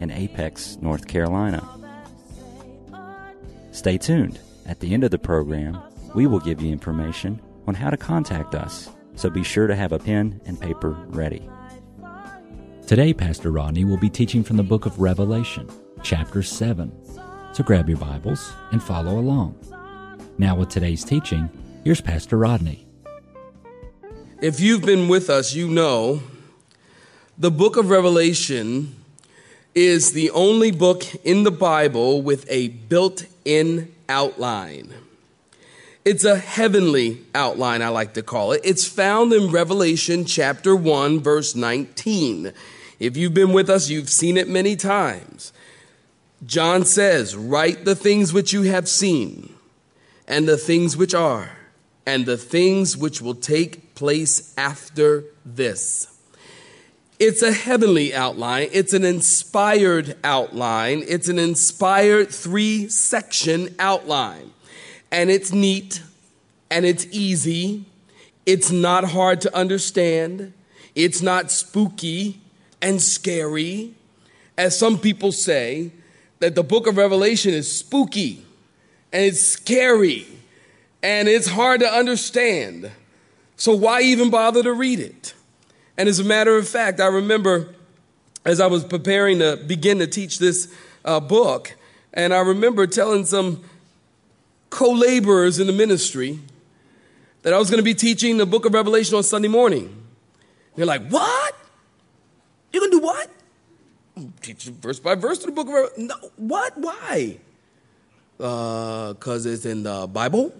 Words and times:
in 0.00 0.10
Apex, 0.10 0.78
North 0.80 1.06
Carolina. 1.06 1.62
Stay 3.70 3.96
tuned. 3.96 4.40
At 4.66 4.80
the 4.80 4.92
end 4.92 5.04
of 5.04 5.10
the 5.10 5.18
program, 5.18 5.80
we 6.14 6.26
will 6.26 6.40
give 6.40 6.60
you 6.60 6.72
information 6.72 7.40
on 7.66 7.74
how 7.74 7.90
to 7.90 7.96
contact 7.96 8.54
us, 8.54 8.90
so 9.14 9.30
be 9.30 9.44
sure 9.44 9.66
to 9.66 9.76
have 9.76 9.92
a 9.92 9.98
pen 9.98 10.40
and 10.46 10.60
paper 10.60 10.90
ready. 11.08 11.48
Today, 12.86 13.12
Pastor 13.14 13.52
Rodney 13.52 13.84
will 13.84 13.96
be 13.96 14.10
teaching 14.10 14.42
from 14.42 14.56
the 14.56 14.64
book 14.64 14.86
of 14.86 14.98
Revelation, 14.98 15.68
chapter 16.02 16.42
7. 16.42 16.92
So 17.52 17.62
grab 17.62 17.88
your 17.88 17.98
Bibles 17.98 18.52
and 18.72 18.82
follow 18.82 19.18
along. 19.18 19.56
Now, 20.38 20.56
with 20.56 20.70
today's 20.70 21.04
teaching, 21.04 21.48
here's 21.84 22.00
Pastor 22.00 22.38
Rodney. 22.38 22.86
If 24.40 24.58
you've 24.58 24.82
been 24.82 25.06
with 25.08 25.28
us, 25.28 25.54
you 25.54 25.68
know 25.68 26.22
the 27.36 27.50
book 27.50 27.76
of 27.76 27.90
Revelation 27.90 28.96
is 29.74 30.12
the 30.12 30.30
only 30.30 30.70
book 30.70 31.04
in 31.24 31.44
the 31.44 31.50
Bible 31.50 32.22
with 32.22 32.44
a 32.50 32.68
built 32.68 33.26
in 33.44 33.94
outline. 34.08 34.92
It's 36.04 36.24
a 36.24 36.36
heavenly 36.36 37.20
outline, 37.34 37.82
I 37.82 37.88
like 37.88 38.14
to 38.14 38.22
call 38.22 38.52
it. 38.52 38.62
It's 38.64 38.86
found 38.86 39.32
in 39.32 39.50
Revelation 39.50 40.24
chapter 40.24 40.74
1, 40.74 41.20
verse 41.20 41.54
19. 41.54 42.52
If 42.98 43.16
you've 43.16 43.34
been 43.34 43.52
with 43.52 43.70
us, 43.70 43.90
you've 43.90 44.10
seen 44.10 44.36
it 44.36 44.48
many 44.48 44.76
times. 44.76 45.52
John 46.44 46.84
says, 46.84 47.36
Write 47.36 47.84
the 47.84 47.94
things 47.94 48.32
which 48.32 48.52
you 48.52 48.62
have 48.62 48.88
seen, 48.88 49.54
and 50.26 50.48
the 50.48 50.56
things 50.56 50.96
which 50.96 51.14
are, 51.14 51.50
and 52.06 52.24
the 52.24 52.38
things 52.38 52.96
which 52.96 53.20
will 53.20 53.34
take 53.34 53.94
place 53.94 54.54
after 54.56 55.24
this. 55.44 56.09
It's 57.20 57.42
a 57.42 57.52
heavenly 57.52 58.14
outline. 58.14 58.70
It's 58.72 58.94
an 58.94 59.04
inspired 59.04 60.16
outline. 60.24 61.04
It's 61.06 61.28
an 61.28 61.38
inspired 61.38 62.30
three 62.30 62.88
section 62.88 63.74
outline. 63.78 64.52
And 65.12 65.30
it's 65.30 65.52
neat 65.52 66.02
and 66.70 66.86
it's 66.86 67.06
easy. 67.10 67.84
It's 68.46 68.70
not 68.70 69.04
hard 69.04 69.42
to 69.42 69.54
understand. 69.54 70.54
It's 70.94 71.20
not 71.20 71.50
spooky 71.50 72.40
and 72.80 73.02
scary. 73.02 73.94
As 74.56 74.78
some 74.78 74.98
people 74.98 75.30
say, 75.30 75.92
that 76.38 76.54
the 76.54 76.64
book 76.64 76.86
of 76.86 76.96
Revelation 76.96 77.52
is 77.52 77.70
spooky 77.70 78.44
and 79.12 79.24
it's 79.24 79.40
scary 79.42 80.26
and 81.02 81.28
it's 81.28 81.48
hard 81.48 81.80
to 81.80 81.86
understand. 81.86 82.90
So 83.56 83.74
why 83.74 84.00
even 84.00 84.30
bother 84.30 84.62
to 84.62 84.72
read 84.72 85.00
it? 85.00 85.34
And 86.00 86.08
as 86.08 86.18
a 86.18 86.24
matter 86.24 86.56
of 86.56 86.66
fact, 86.66 86.98
I 86.98 87.08
remember 87.08 87.74
as 88.46 88.58
I 88.58 88.68
was 88.68 88.84
preparing 88.84 89.40
to 89.40 89.58
begin 89.58 89.98
to 89.98 90.06
teach 90.06 90.38
this 90.38 90.74
uh, 91.04 91.20
book, 91.20 91.76
and 92.14 92.32
I 92.32 92.38
remember 92.38 92.86
telling 92.86 93.26
some 93.26 93.62
co 94.70 94.92
laborers 94.92 95.58
in 95.58 95.66
the 95.66 95.74
ministry 95.74 96.38
that 97.42 97.52
I 97.52 97.58
was 97.58 97.68
going 97.68 97.80
to 97.80 97.84
be 97.84 97.92
teaching 97.92 98.38
the 98.38 98.46
book 98.46 98.64
of 98.64 98.72
Revelation 98.72 99.14
on 99.14 99.22
Sunday 99.22 99.48
morning. 99.48 99.94
They're 100.74 100.86
like, 100.86 101.06
What? 101.08 101.54
You're 102.72 102.80
going 102.80 102.92
to 102.92 102.96
do 102.96 103.04
what? 103.04 103.28
Teach 104.40 104.64
verse 104.64 105.00
by 105.00 105.16
verse 105.16 105.36
to 105.40 105.46
the 105.48 105.52
book 105.52 105.68
of 105.68 105.74
Revelation. 105.74 106.06
No, 106.06 106.14
what? 106.38 106.78
Why? 106.78 107.36
Because 108.38 109.46
uh, 109.46 109.50
it's 109.50 109.66
in 109.66 109.82
the 109.82 110.06
Bible. 110.06 110.54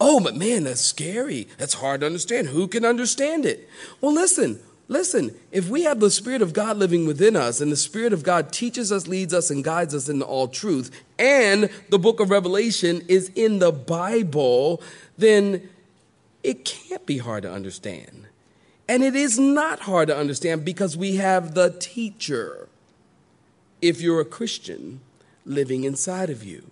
Oh, 0.00 0.18
but 0.18 0.34
man, 0.34 0.64
that's 0.64 0.80
scary. 0.80 1.46
That's 1.58 1.74
hard 1.74 2.00
to 2.00 2.06
understand. 2.06 2.48
Who 2.48 2.66
can 2.68 2.84
understand 2.86 3.44
it? 3.44 3.68
Well, 4.00 4.14
listen, 4.14 4.58
listen. 4.88 5.36
If 5.52 5.68
we 5.68 5.82
have 5.82 6.00
the 6.00 6.10
Spirit 6.10 6.40
of 6.40 6.54
God 6.54 6.78
living 6.78 7.06
within 7.06 7.36
us, 7.36 7.60
and 7.60 7.70
the 7.70 7.76
Spirit 7.76 8.14
of 8.14 8.22
God 8.22 8.50
teaches 8.50 8.90
us, 8.90 9.06
leads 9.06 9.34
us, 9.34 9.50
and 9.50 9.62
guides 9.62 9.94
us 9.94 10.08
into 10.08 10.24
all 10.24 10.48
truth, 10.48 10.90
and 11.18 11.68
the 11.90 11.98
book 11.98 12.18
of 12.18 12.30
Revelation 12.30 13.02
is 13.08 13.30
in 13.34 13.58
the 13.58 13.72
Bible, 13.72 14.82
then 15.18 15.68
it 16.42 16.64
can't 16.64 17.04
be 17.04 17.18
hard 17.18 17.42
to 17.42 17.52
understand. 17.52 18.26
And 18.88 19.04
it 19.04 19.14
is 19.14 19.38
not 19.38 19.80
hard 19.80 20.08
to 20.08 20.16
understand 20.16 20.64
because 20.64 20.96
we 20.96 21.16
have 21.16 21.54
the 21.54 21.76
teacher, 21.78 22.68
if 23.82 24.00
you're 24.00 24.20
a 24.20 24.24
Christian, 24.24 25.00
living 25.44 25.84
inside 25.84 26.30
of 26.30 26.42
you. 26.42 26.64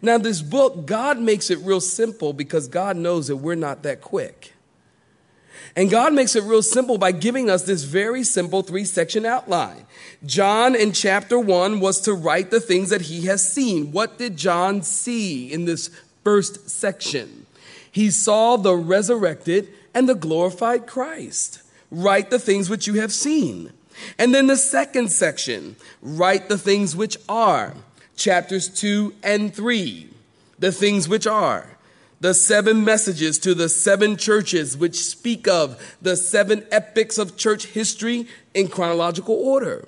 Now, 0.00 0.18
this 0.18 0.42
book, 0.42 0.86
God 0.86 1.18
makes 1.18 1.50
it 1.50 1.58
real 1.60 1.80
simple 1.80 2.32
because 2.32 2.68
God 2.68 2.96
knows 2.96 3.28
that 3.28 3.36
we're 3.36 3.54
not 3.54 3.82
that 3.82 4.00
quick. 4.00 4.54
And 5.76 5.90
God 5.90 6.12
makes 6.12 6.34
it 6.34 6.44
real 6.44 6.62
simple 6.62 6.98
by 6.98 7.12
giving 7.12 7.48
us 7.50 7.62
this 7.62 7.84
very 7.84 8.24
simple 8.24 8.62
three 8.62 8.84
section 8.84 9.24
outline. 9.24 9.86
John 10.24 10.74
in 10.74 10.92
chapter 10.92 11.38
one 11.38 11.80
was 11.80 12.00
to 12.02 12.14
write 12.14 12.50
the 12.50 12.60
things 12.60 12.90
that 12.90 13.02
he 13.02 13.26
has 13.26 13.48
seen. 13.48 13.92
What 13.92 14.18
did 14.18 14.36
John 14.36 14.82
see 14.82 15.52
in 15.52 15.66
this 15.66 15.90
first 16.24 16.68
section? 16.68 17.46
He 17.90 18.10
saw 18.10 18.56
the 18.56 18.74
resurrected 18.74 19.68
and 19.94 20.08
the 20.08 20.14
glorified 20.14 20.86
Christ. 20.86 21.62
Write 21.90 22.30
the 22.30 22.38
things 22.38 22.68
which 22.68 22.86
you 22.86 22.94
have 22.94 23.12
seen. 23.12 23.72
And 24.18 24.34
then 24.34 24.46
the 24.46 24.56
second 24.56 25.10
section, 25.10 25.76
write 26.02 26.48
the 26.48 26.58
things 26.58 26.94
which 26.94 27.16
are 27.28 27.74
chapters 28.18 28.68
2 28.68 29.14
and 29.22 29.54
3, 29.54 30.10
the 30.58 30.72
things 30.72 31.08
which 31.08 31.26
are, 31.26 31.78
the 32.20 32.34
seven 32.34 32.84
messages 32.84 33.38
to 33.38 33.54
the 33.54 33.68
seven 33.68 34.16
churches 34.16 34.76
which 34.76 34.96
speak 34.96 35.46
of 35.46 35.96
the 36.02 36.16
seven 36.16 36.66
epics 36.70 37.16
of 37.16 37.36
church 37.36 37.66
history 37.66 38.26
in 38.52 38.68
chronological 38.68 39.36
order. 39.36 39.86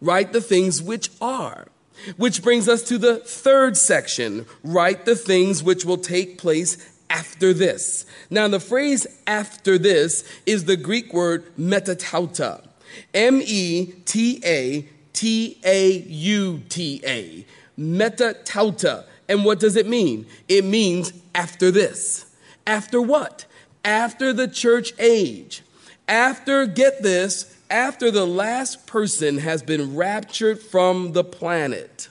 Write 0.00 0.32
the 0.32 0.40
things 0.40 0.82
which 0.82 1.10
are. 1.20 1.68
Which 2.16 2.42
brings 2.42 2.68
us 2.68 2.82
to 2.84 2.98
the 2.98 3.18
third 3.18 3.76
section. 3.76 4.46
Write 4.64 5.04
the 5.04 5.14
things 5.14 5.62
which 5.62 5.84
will 5.84 5.98
take 5.98 6.38
place 6.38 6.98
after 7.10 7.52
this. 7.52 8.06
Now, 8.30 8.48
the 8.48 8.58
phrase 8.58 9.06
after 9.26 9.76
this 9.76 10.24
is 10.46 10.64
the 10.64 10.76
Greek 10.76 11.12
word 11.12 11.54
metatauta. 11.56 12.66
M 13.12 13.40
E 13.44 13.92
T 14.06 14.40
A 14.44 14.88
T 15.12 15.60
A 15.62 15.90
U 15.90 16.62
T 16.68 17.02
A 17.04 17.44
metatauta. 17.80 19.04
And 19.28 19.44
what 19.44 19.58
does 19.58 19.76
it 19.76 19.86
mean? 19.86 20.26
It 20.48 20.64
means 20.64 21.12
after 21.34 21.70
this. 21.70 22.26
After 22.66 23.00
what? 23.00 23.46
After 23.84 24.32
the 24.32 24.48
church 24.48 24.92
age. 24.98 25.62
After, 26.06 26.66
get 26.66 27.02
this, 27.02 27.56
after 27.70 28.10
the 28.10 28.26
last 28.26 28.86
person 28.86 29.38
has 29.38 29.62
been 29.62 29.96
raptured 29.96 30.60
from 30.60 31.12
the 31.12 31.24
planet. 31.24 32.08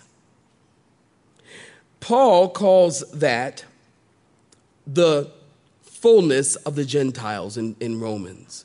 Paul 2.00 2.50
calls 2.50 3.02
that 3.12 3.66
the 4.88 5.29
fullness 5.81 6.56
of 6.56 6.75
the 6.75 6.85
Gentiles 6.85 7.58
in, 7.58 7.75
in 7.81 8.00
Romans. 8.00 8.63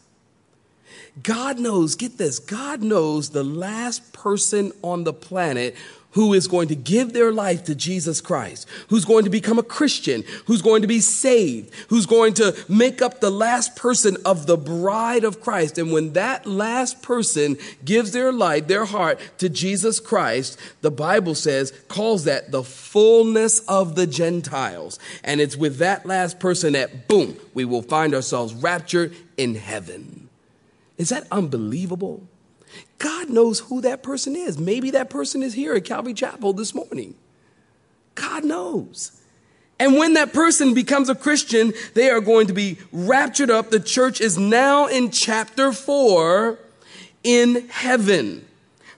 God 1.22 1.58
knows, 1.58 1.94
get 1.94 2.18
this, 2.18 2.38
God 2.38 2.82
knows 2.82 3.30
the 3.30 3.44
last 3.44 4.12
person 4.12 4.72
on 4.82 5.04
the 5.04 5.12
planet 5.12 5.76
who 6.14 6.32
is 6.32 6.48
going 6.48 6.68
to 6.68 6.74
give 6.74 7.12
their 7.12 7.32
life 7.32 7.64
to 7.64 7.74
Jesus 7.74 8.20
Christ, 8.20 8.68
who's 8.88 9.04
going 9.04 9.24
to 9.24 9.30
become 9.30 9.58
a 9.58 9.62
Christian, 9.62 10.24
who's 10.46 10.62
going 10.62 10.82
to 10.82 10.88
be 10.88 11.00
saved, 11.00 11.72
who's 11.88 12.06
going 12.06 12.34
to 12.34 12.56
make 12.68 13.02
up 13.02 13.20
the 13.20 13.30
last 13.30 13.76
person 13.76 14.16
of 14.24 14.46
the 14.46 14.56
bride 14.56 15.24
of 15.24 15.40
Christ. 15.40 15.76
And 15.76 15.92
when 15.92 16.12
that 16.12 16.46
last 16.46 17.02
person 17.02 17.56
gives 17.84 18.12
their 18.12 18.32
life, 18.32 18.66
their 18.66 18.84
heart 18.84 19.18
to 19.38 19.48
Jesus 19.48 20.00
Christ, 20.00 20.58
the 20.80 20.90
Bible 20.90 21.34
says, 21.34 21.72
calls 21.88 22.24
that 22.24 22.52
the 22.52 22.62
fullness 22.62 23.60
of 23.60 23.96
the 23.96 24.06
Gentiles. 24.06 24.98
And 25.24 25.40
it's 25.40 25.56
with 25.56 25.78
that 25.78 26.06
last 26.06 26.38
person 26.38 26.74
that, 26.74 27.08
boom, 27.08 27.36
we 27.54 27.64
will 27.64 27.82
find 27.82 28.14
ourselves 28.14 28.54
raptured 28.54 29.14
in 29.36 29.56
heaven. 29.56 30.28
Is 30.96 31.08
that 31.08 31.26
unbelievable? 31.32 32.22
God 32.98 33.30
knows 33.30 33.60
who 33.60 33.80
that 33.82 34.02
person 34.02 34.36
is. 34.36 34.58
Maybe 34.58 34.90
that 34.92 35.10
person 35.10 35.42
is 35.42 35.54
here 35.54 35.74
at 35.74 35.84
Calvary 35.84 36.14
Chapel 36.14 36.52
this 36.52 36.74
morning. 36.74 37.14
God 38.14 38.44
knows. 38.44 39.20
And 39.78 39.96
when 39.96 40.14
that 40.14 40.32
person 40.32 40.72
becomes 40.74 41.08
a 41.08 41.14
Christian, 41.14 41.72
they 41.94 42.08
are 42.08 42.20
going 42.20 42.46
to 42.46 42.52
be 42.52 42.78
raptured 42.92 43.50
up. 43.50 43.70
The 43.70 43.80
church 43.80 44.20
is 44.20 44.38
now 44.38 44.86
in 44.86 45.10
chapter 45.10 45.72
four 45.72 46.58
in 47.24 47.68
heaven. 47.68 48.46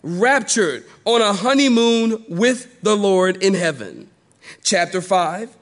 raptured 0.06 0.84
on 1.05 1.20
a 1.20 1.32
honeymoon 1.32 2.25
with 2.29 2.81
the 2.82 2.96
Lord 2.96 3.43
in 3.43 3.55
heaven. 3.55 4.08
Chapter 4.62 5.00
5, 5.00 5.56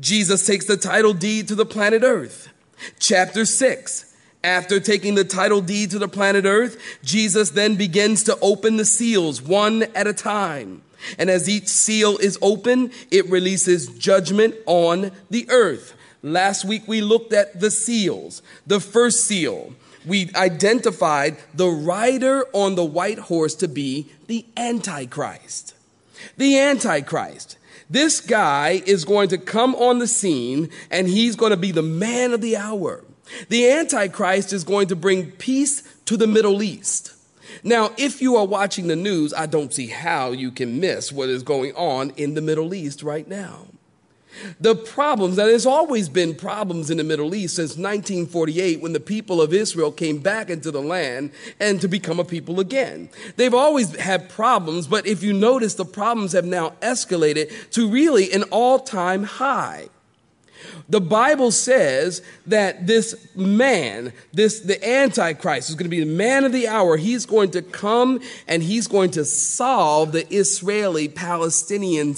Jesus 0.00 0.46
takes 0.46 0.66
the 0.66 0.76
title 0.76 1.14
deed 1.14 1.48
to 1.48 1.54
the 1.54 1.66
planet 1.66 2.02
Earth. 2.02 2.48
Chapter 2.98 3.46
6, 3.46 4.14
after 4.46 4.78
taking 4.78 5.16
the 5.16 5.24
title 5.24 5.60
deed 5.60 5.90
to 5.90 5.98
the 5.98 6.08
planet 6.08 6.44
Earth, 6.44 6.80
Jesus 7.02 7.50
then 7.50 7.74
begins 7.74 8.22
to 8.22 8.38
open 8.40 8.76
the 8.76 8.84
seals 8.84 9.42
one 9.42 9.82
at 9.94 10.06
a 10.06 10.12
time. 10.12 10.82
And 11.18 11.28
as 11.28 11.48
each 11.48 11.66
seal 11.66 12.16
is 12.18 12.38
open, 12.40 12.92
it 13.10 13.28
releases 13.28 13.88
judgment 13.88 14.54
on 14.66 15.10
the 15.30 15.46
earth. 15.50 15.94
Last 16.22 16.64
week 16.64 16.86
we 16.86 17.00
looked 17.00 17.32
at 17.32 17.60
the 17.60 17.70
seals. 17.70 18.40
The 18.66 18.80
first 18.80 19.24
seal, 19.24 19.74
we 20.06 20.30
identified 20.34 21.36
the 21.52 21.68
rider 21.68 22.44
on 22.52 22.76
the 22.76 22.84
white 22.84 23.18
horse 23.18 23.54
to 23.56 23.68
be 23.68 24.06
the 24.28 24.46
Antichrist. 24.56 25.74
The 26.36 26.58
Antichrist. 26.58 27.58
This 27.90 28.20
guy 28.20 28.82
is 28.86 29.04
going 29.04 29.28
to 29.28 29.38
come 29.38 29.74
on 29.74 29.98
the 29.98 30.08
scene 30.08 30.70
and 30.90 31.08
he's 31.08 31.36
going 31.36 31.50
to 31.50 31.56
be 31.56 31.72
the 31.72 31.82
man 31.82 32.32
of 32.32 32.40
the 32.40 32.56
hour. 32.56 33.02
The 33.48 33.70
Antichrist 33.70 34.52
is 34.52 34.64
going 34.64 34.88
to 34.88 34.96
bring 34.96 35.32
peace 35.32 35.82
to 36.06 36.16
the 36.16 36.26
Middle 36.26 36.62
East. 36.62 37.12
Now, 37.62 37.92
if 37.96 38.20
you 38.20 38.36
are 38.36 38.46
watching 38.46 38.86
the 38.86 38.96
news, 38.96 39.32
I 39.34 39.46
don't 39.46 39.72
see 39.72 39.88
how 39.88 40.32
you 40.32 40.50
can 40.50 40.80
miss 40.80 41.12
what 41.12 41.28
is 41.28 41.42
going 41.42 41.74
on 41.74 42.10
in 42.16 42.34
the 42.34 42.40
Middle 42.40 42.74
East 42.74 43.02
right 43.02 43.26
now. 43.26 43.66
The 44.60 44.74
problems, 44.74 45.38
and 45.38 45.48
there's 45.48 45.66
always 45.66 46.08
been 46.08 46.34
problems 46.34 46.90
in 46.90 46.98
the 46.98 47.04
Middle 47.04 47.34
East 47.34 47.56
since 47.56 47.70
1948 47.70 48.80
when 48.80 48.92
the 48.92 49.00
people 49.00 49.40
of 49.40 49.54
Israel 49.54 49.90
came 49.90 50.18
back 50.18 50.50
into 50.50 50.70
the 50.70 50.82
land 50.82 51.30
and 51.58 51.80
to 51.80 51.88
become 51.88 52.20
a 52.20 52.24
people 52.24 52.60
again. 52.60 53.08
They've 53.36 53.54
always 53.54 53.96
had 53.96 54.28
problems, 54.28 54.86
but 54.86 55.06
if 55.06 55.22
you 55.22 55.32
notice, 55.32 55.74
the 55.74 55.86
problems 55.86 56.32
have 56.32 56.44
now 56.44 56.70
escalated 56.82 57.70
to 57.70 57.88
really 57.88 58.30
an 58.32 58.42
all 58.44 58.78
time 58.78 59.22
high. 59.22 59.88
The 60.88 61.00
Bible 61.00 61.50
says 61.50 62.22
that 62.46 62.86
this 62.86 63.34
man, 63.36 64.12
this 64.32 64.60
the 64.60 64.86
Antichrist, 64.86 65.68
is 65.68 65.74
going 65.74 65.86
to 65.86 65.90
be 65.90 66.00
the 66.00 66.06
man 66.06 66.44
of 66.44 66.52
the 66.52 66.68
hour. 66.68 66.96
He's 66.96 67.26
going 67.26 67.50
to 67.52 67.62
come 67.62 68.20
and 68.46 68.62
he's 68.62 68.86
going 68.86 69.10
to 69.12 69.24
solve 69.24 70.12
the 70.12 70.32
Israeli 70.32 71.08
Palestinian 71.08 72.14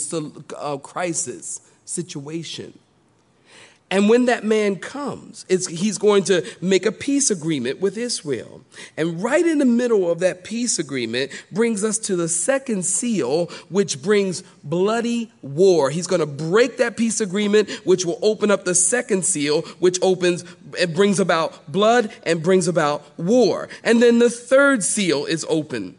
uh, 0.56 0.76
crisis 0.78 1.60
situation. 1.84 2.78
And 3.90 4.10
when 4.10 4.26
that 4.26 4.44
man 4.44 4.76
comes, 4.76 5.46
he's 5.48 5.96
going 5.96 6.24
to 6.24 6.44
make 6.60 6.84
a 6.84 6.92
peace 6.92 7.30
agreement 7.30 7.80
with 7.80 7.96
Israel. 7.96 8.60
And 8.98 9.22
right 9.22 9.46
in 9.46 9.58
the 9.58 9.64
middle 9.64 10.10
of 10.10 10.18
that 10.18 10.44
peace 10.44 10.78
agreement 10.78 11.30
brings 11.50 11.82
us 11.82 11.96
to 12.00 12.14
the 12.14 12.28
second 12.28 12.84
seal, 12.84 13.46
which 13.70 14.02
brings 14.02 14.42
bloody 14.62 15.32
war. 15.40 15.88
He's 15.88 16.06
going 16.06 16.20
to 16.20 16.26
break 16.26 16.76
that 16.76 16.98
peace 16.98 17.22
agreement, 17.22 17.70
which 17.84 18.04
will 18.04 18.18
open 18.20 18.50
up 18.50 18.66
the 18.66 18.74
second 18.74 19.24
seal, 19.24 19.62
which 19.78 19.98
opens, 20.02 20.44
it 20.78 20.94
brings 20.94 21.18
about 21.18 21.72
blood 21.72 22.12
and 22.24 22.42
brings 22.42 22.68
about 22.68 23.02
war. 23.18 23.70
And 23.82 24.02
then 24.02 24.18
the 24.18 24.30
third 24.30 24.84
seal 24.84 25.24
is 25.24 25.46
open. 25.48 25.96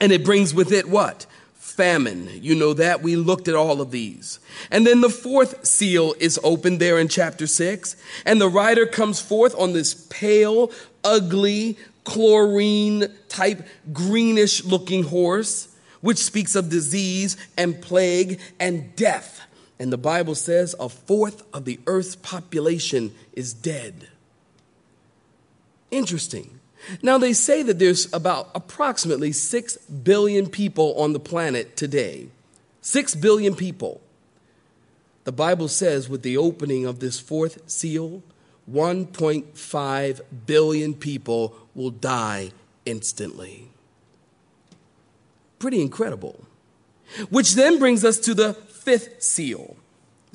And 0.00 0.12
it 0.12 0.24
brings 0.24 0.54
with 0.54 0.70
it 0.72 0.88
what? 0.88 1.26
Famine. 1.66 2.30
You 2.32 2.54
know 2.54 2.72
that. 2.74 3.02
We 3.02 3.16
looked 3.16 3.48
at 3.48 3.54
all 3.54 3.80
of 3.80 3.90
these. 3.90 4.38
And 4.70 4.86
then 4.86 5.00
the 5.00 5.10
fourth 5.10 5.66
seal 5.66 6.14
is 6.18 6.40
opened 6.42 6.80
there 6.80 6.98
in 6.98 7.08
chapter 7.08 7.46
six. 7.46 7.96
And 8.24 8.40
the 8.40 8.48
rider 8.48 8.86
comes 8.86 9.20
forth 9.20 9.54
on 9.58 9.72
this 9.72 9.94
pale, 10.08 10.70
ugly, 11.04 11.76
chlorine 12.04 13.08
type, 13.28 13.66
greenish 13.92 14.64
looking 14.64 15.02
horse, 15.02 15.68
which 16.00 16.18
speaks 16.18 16.54
of 16.54 16.70
disease 16.70 17.36
and 17.58 17.82
plague 17.82 18.40
and 18.60 18.94
death. 18.96 19.42
And 19.78 19.92
the 19.92 19.98
Bible 19.98 20.34
says 20.34 20.74
a 20.80 20.88
fourth 20.88 21.42
of 21.54 21.64
the 21.64 21.80
earth's 21.86 22.16
population 22.16 23.12
is 23.32 23.52
dead. 23.52 24.08
Interesting. 25.90 26.60
Now, 27.02 27.18
they 27.18 27.32
say 27.32 27.62
that 27.62 27.78
there's 27.78 28.12
about 28.12 28.50
approximately 28.54 29.32
6 29.32 29.76
billion 29.78 30.48
people 30.48 30.94
on 31.00 31.12
the 31.12 31.20
planet 31.20 31.76
today. 31.76 32.28
6 32.80 33.14
billion 33.16 33.54
people. 33.54 34.00
The 35.24 35.32
Bible 35.32 35.68
says 35.68 36.08
with 36.08 36.22
the 36.22 36.36
opening 36.36 36.86
of 36.86 37.00
this 37.00 37.18
fourth 37.18 37.68
seal, 37.68 38.22
1.5 38.70 40.20
billion 40.46 40.94
people 40.94 41.56
will 41.74 41.90
die 41.90 42.52
instantly. 42.84 43.68
Pretty 45.58 45.80
incredible. 45.80 46.44
Which 47.30 47.54
then 47.54 47.78
brings 47.78 48.04
us 48.04 48.18
to 48.20 48.34
the 48.34 48.54
fifth 48.54 49.22
seal. 49.22 49.76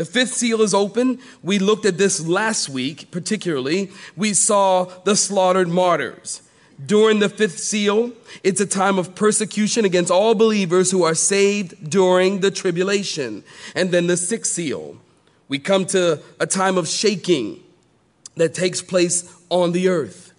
The 0.01 0.05
fifth 0.05 0.33
seal 0.33 0.63
is 0.63 0.73
open. 0.73 1.19
We 1.43 1.59
looked 1.59 1.85
at 1.85 1.99
this 1.99 2.25
last 2.25 2.69
week, 2.69 3.11
particularly. 3.11 3.91
We 4.17 4.33
saw 4.33 4.85
the 5.03 5.15
slaughtered 5.15 5.67
martyrs. 5.67 6.41
During 6.83 7.19
the 7.19 7.29
fifth 7.29 7.59
seal, 7.59 8.11
it's 8.43 8.59
a 8.59 8.65
time 8.65 8.97
of 8.97 9.13
persecution 9.13 9.85
against 9.85 10.09
all 10.09 10.33
believers 10.33 10.89
who 10.89 11.03
are 11.03 11.13
saved 11.13 11.87
during 11.87 12.39
the 12.39 12.49
tribulation. 12.49 13.43
And 13.75 13.91
then 13.91 14.07
the 14.07 14.17
sixth 14.17 14.53
seal, 14.53 14.97
we 15.47 15.59
come 15.59 15.85
to 15.85 16.19
a 16.39 16.47
time 16.47 16.79
of 16.79 16.87
shaking 16.87 17.63
that 18.37 18.55
takes 18.55 18.81
place 18.81 19.31
on 19.51 19.71
the 19.71 19.87
earth. 19.87 20.30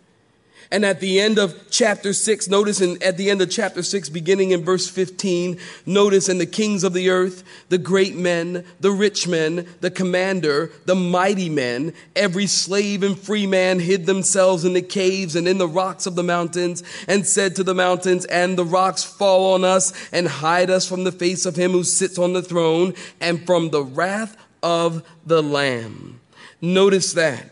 And 0.73 0.87
at 0.87 1.01
the 1.01 1.21
end 1.21 1.39
of 1.39 1.67
chapter 1.71 2.15
6, 2.15 2.49
notice 2.49 2.81
in, 2.81 3.01
at 3.03 3.19
the 3.19 3.29
end 3.29 3.43
of 3.43 3.51
chapter 3.51 3.83
6, 3.83 4.09
beginning 4.09 4.53
in 4.53 4.65
verse 4.65 4.89
15, 4.89 5.59
notice 5.85 6.31
in 6.31 6.39
the 6.39 6.47
kings 6.47 6.83
of 6.83 6.95
the 6.95 7.11
earth, 7.11 7.45
the 7.69 7.77
great 7.77 8.17
men, 8.17 8.65
the 8.81 8.91
rich 8.91 9.29
men, 9.29 9.69
the 9.83 9.91
commander, 9.91 10.73
the 10.87 10.95
mighty 10.95 11.51
men, 11.51 11.93
every 12.17 12.47
slave 12.47 13.03
and 13.03 13.19
free 13.19 13.47
man 13.47 13.81
hid 13.81 14.07
themselves 14.07 14.65
in 14.65 14.73
the 14.73 14.81
caves 14.81 15.37
and 15.37 15.47
in 15.47 15.59
the 15.59 15.69
rocks 15.69 16.07
of 16.07 16.15
the 16.15 16.23
mountains 16.23 16.83
and 17.07 17.27
said 17.27 17.55
to 17.55 17.63
the 17.63 17.75
mountains 17.75 18.25
and 18.25 18.57
the 18.57 18.65
rocks, 18.65 19.05
fall 19.05 19.53
on 19.53 19.65
us 19.65 19.93
and 20.11 20.27
hide 20.27 20.71
us 20.71 20.89
from 20.89 21.05
the 21.05 21.13
face 21.13 21.45
of 21.45 21.55
him 21.55 21.73
who 21.73 21.85
sits 21.85 22.17
on 22.19 22.33
the 22.33 22.43
throne 22.43 22.95
and 23.21 23.45
from 23.45 23.69
the 23.69 23.85
wrath 23.85 24.39
of 24.63 25.07
the 25.27 25.43
Lamb. 25.43 26.19
Notice 26.63 27.13
that. 27.13 27.52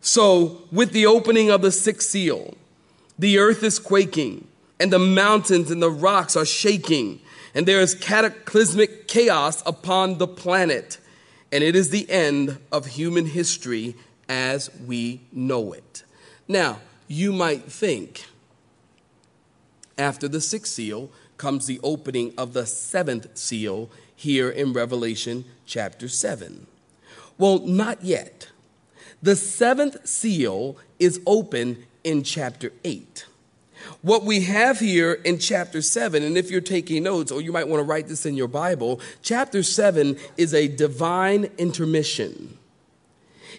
So, 0.00 0.62
with 0.70 0.92
the 0.92 1.06
opening 1.06 1.50
of 1.50 1.62
the 1.62 1.72
sixth 1.72 2.10
seal, 2.10 2.54
the 3.18 3.38
earth 3.38 3.62
is 3.62 3.78
quaking, 3.78 4.46
and 4.78 4.92
the 4.92 4.98
mountains 4.98 5.70
and 5.70 5.82
the 5.82 5.90
rocks 5.90 6.36
are 6.36 6.44
shaking, 6.44 7.20
and 7.54 7.66
there 7.66 7.80
is 7.80 7.94
cataclysmic 7.94 9.08
chaos 9.08 9.62
upon 9.66 10.18
the 10.18 10.28
planet. 10.28 10.98
And 11.50 11.64
it 11.64 11.74
is 11.74 11.90
the 11.90 12.10
end 12.10 12.58
of 12.70 12.86
human 12.86 13.26
history 13.26 13.94
as 14.28 14.70
we 14.86 15.20
know 15.32 15.72
it. 15.72 16.02
Now, 16.48 16.80
you 17.08 17.32
might 17.32 17.64
think 17.64 18.26
after 19.96 20.28
the 20.28 20.40
sixth 20.40 20.72
seal 20.72 21.10
comes 21.36 21.66
the 21.66 21.80
opening 21.82 22.32
of 22.36 22.52
the 22.52 22.66
seventh 22.66 23.36
seal 23.36 23.90
here 24.14 24.50
in 24.50 24.72
Revelation 24.72 25.44
chapter 25.66 26.08
7. 26.08 26.66
Well, 27.38 27.58
not 27.60 28.02
yet. 28.02 28.48
The 29.22 29.36
seventh 29.36 30.06
seal 30.06 30.76
is 30.98 31.20
open 31.26 31.84
in 32.04 32.22
chapter 32.22 32.72
8. 32.84 33.26
What 34.02 34.24
we 34.24 34.42
have 34.42 34.80
here 34.80 35.12
in 35.12 35.38
chapter 35.38 35.82
7, 35.82 36.22
and 36.22 36.36
if 36.36 36.50
you're 36.50 36.60
taking 36.60 37.04
notes, 37.04 37.30
or 37.30 37.40
you 37.40 37.52
might 37.52 37.68
want 37.68 37.80
to 37.80 37.84
write 37.84 38.08
this 38.08 38.26
in 38.26 38.34
your 38.34 38.48
Bible, 38.48 39.00
chapter 39.22 39.62
7 39.62 40.16
is 40.36 40.54
a 40.54 40.68
divine 40.68 41.50
intermission. 41.58 42.58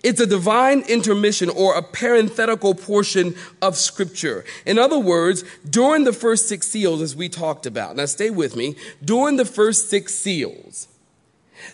It's 0.03 0.19
a 0.19 0.27
divine 0.27 0.81
intermission 0.81 1.49
or 1.49 1.75
a 1.75 1.81
parenthetical 1.81 2.75
portion 2.75 3.35
of 3.61 3.75
scripture. 3.77 4.45
In 4.65 4.77
other 4.77 4.99
words, 4.99 5.43
during 5.67 6.03
the 6.03 6.13
first 6.13 6.47
six 6.47 6.67
seals, 6.67 7.01
as 7.01 7.15
we 7.15 7.29
talked 7.29 7.65
about, 7.65 7.95
now 7.95 8.05
stay 8.05 8.29
with 8.29 8.55
me, 8.55 8.75
during 9.03 9.37
the 9.37 9.45
first 9.45 9.89
six 9.89 10.13
seals, 10.13 10.87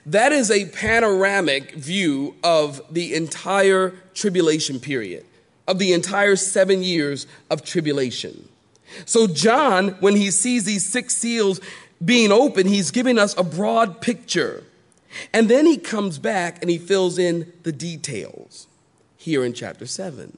that 0.05 0.31
is 0.31 0.49
a 0.49 0.65
panoramic 0.65 1.73
view 1.73 2.35
of 2.43 2.81
the 2.91 3.13
entire 3.13 3.91
tribulation 4.13 4.79
period, 4.79 5.25
of 5.67 5.79
the 5.79 5.93
entire 5.93 6.35
seven 6.35 6.83
years 6.83 7.27
of 7.49 7.63
tribulation. 7.63 8.47
So, 9.05 9.27
John, 9.27 9.89
when 9.99 10.15
he 10.15 10.31
sees 10.31 10.65
these 10.65 10.85
six 10.85 11.15
seals 11.15 11.59
being 12.03 12.31
open, 12.31 12.67
he's 12.67 12.91
giving 12.91 13.17
us 13.17 13.37
a 13.37 13.43
broad 13.43 14.01
picture. 14.01 14.63
And 15.31 15.49
then 15.49 15.65
he 15.65 15.77
comes 15.77 16.19
back 16.19 16.61
and 16.61 16.69
he 16.69 16.77
fills 16.77 17.17
in 17.17 17.51
the 17.63 17.71
details 17.71 18.67
here 19.17 19.43
in 19.43 19.53
chapter 19.53 19.85
7. 19.85 20.37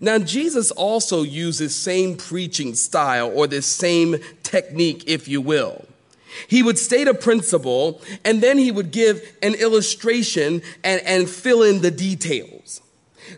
Now, 0.00 0.18
Jesus 0.18 0.70
also 0.70 1.22
uses 1.22 1.74
same 1.74 2.16
preaching 2.16 2.74
style 2.74 3.30
or 3.32 3.46
this 3.46 3.66
same 3.66 4.16
technique, 4.42 5.04
if 5.06 5.28
you 5.28 5.40
will. 5.40 5.86
He 6.48 6.62
would 6.62 6.78
state 6.78 7.08
a 7.08 7.14
principle 7.14 8.00
and 8.24 8.42
then 8.42 8.58
he 8.58 8.70
would 8.70 8.90
give 8.90 9.36
an 9.42 9.54
illustration 9.54 10.62
and, 10.82 11.00
and 11.02 11.28
fill 11.28 11.62
in 11.62 11.80
the 11.80 11.90
details. 11.90 12.80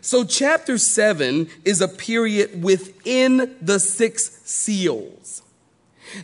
So, 0.01 0.25
chapter 0.25 0.77
7 0.77 1.49
is 1.63 1.81
a 1.81 1.87
period 1.87 2.61
within 2.61 3.55
the 3.61 3.79
six 3.79 4.41
seals. 4.43 5.41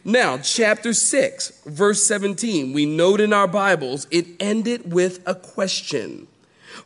Now, 0.04 0.38
chapter 0.38 0.94
6, 0.94 1.64
verse 1.66 2.04
17, 2.04 2.74
we 2.74 2.86
note 2.86 3.20
in 3.20 3.34
our 3.34 3.48
Bibles, 3.48 4.08
it 4.12 4.28
ended 4.40 4.94
with 4.94 5.22
a 5.26 5.36
question. 5.36 6.28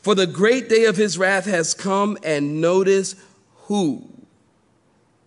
For 0.01 0.15
the 0.15 0.27
great 0.27 0.69
day 0.69 0.85
of 0.85 0.97
his 0.97 1.17
wrath 1.17 1.45
has 1.45 1.73
come, 1.73 2.17
and 2.23 2.61
notice 2.61 3.15
who, 3.65 4.07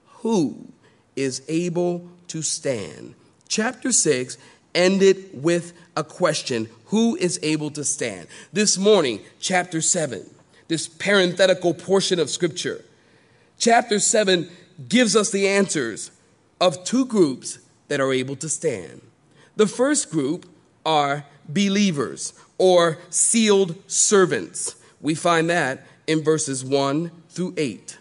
who 0.06 0.72
is 1.16 1.42
able 1.48 2.08
to 2.28 2.42
stand. 2.42 3.14
Chapter 3.50 3.90
6 3.90 4.38
ended 4.76 5.28
with 5.32 5.72
a 5.96 6.04
question 6.04 6.68
Who 6.86 7.16
is 7.16 7.40
able 7.42 7.70
to 7.72 7.82
stand? 7.82 8.28
This 8.52 8.78
morning, 8.78 9.22
chapter 9.40 9.80
7, 9.80 10.24
this 10.68 10.86
parenthetical 10.86 11.74
portion 11.74 12.20
of 12.20 12.30
scripture, 12.30 12.84
chapter 13.58 13.98
7 13.98 14.48
gives 14.88 15.16
us 15.16 15.32
the 15.32 15.48
answers 15.48 16.12
of 16.60 16.84
two 16.84 17.04
groups 17.04 17.58
that 17.88 18.00
are 18.00 18.12
able 18.12 18.36
to 18.36 18.48
stand. 18.48 19.02
The 19.56 19.66
first 19.66 20.12
group 20.12 20.46
are 20.86 21.26
believers 21.48 22.32
or 22.56 22.98
sealed 23.10 23.74
servants. 23.90 24.76
We 25.00 25.16
find 25.16 25.50
that 25.50 25.84
in 26.06 26.22
verses 26.22 26.64
1 26.64 27.10
through 27.30 27.54
8. 27.56 27.98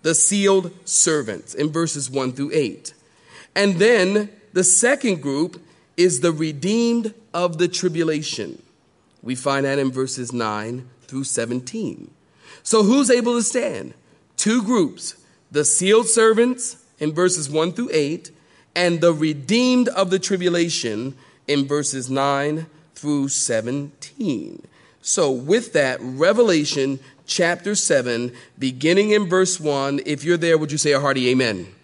The 0.00 0.14
sealed 0.14 0.72
servants 0.88 1.52
in 1.52 1.70
verses 1.70 2.10
1 2.10 2.32
through 2.32 2.52
8. 2.54 2.94
And 3.54 3.74
then 3.74 4.30
the 4.56 4.64
second 4.64 5.20
group 5.20 5.62
is 5.98 6.20
the 6.20 6.32
redeemed 6.32 7.12
of 7.34 7.58
the 7.58 7.68
tribulation. 7.68 8.62
We 9.22 9.34
find 9.34 9.66
that 9.66 9.78
in 9.78 9.92
verses 9.92 10.32
9 10.32 10.88
through 11.02 11.24
17. 11.24 12.10
So 12.62 12.82
who's 12.82 13.10
able 13.10 13.34
to 13.34 13.42
stand? 13.42 13.92
Two 14.38 14.62
groups 14.62 15.14
the 15.50 15.62
sealed 15.62 16.06
servants 16.06 16.82
in 16.98 17.12
verses 17.12 17.50
1 17.50 17.72
through 17.72 17.90
8, 17.92 18.30
and 18.74 19.02
the 19.02 19.12
redeemed 19.12 19.88
of 19.88 20.08
the 20.08 20.18
tribulation 20.18 21.14
in 21.46 21.68
verses 21.68 22.08
9 22.08 22.64
through 22.94 23.28
17. 23.28 24.66
So, 25.02 25.30
with 25.30 25.74
that, 25.74 25.98
Revelation 26.00 26.98
chapter 27.26 27.74
7, 27.74 28.32
beginning 28.58 29.10
in 29.10 29.28
verse 29.28 29.60
1, 29.60 30.00
if 30.06 30.24
you're 30.24 30.38
there, 30.38 30.56
would 30.56 30.72
you 30.72 30.78
say 30.78 30.92
a 30.92 31.00
hearty 31.00 31.28
amen? 31.28 31.56
amen. 31.56 31.74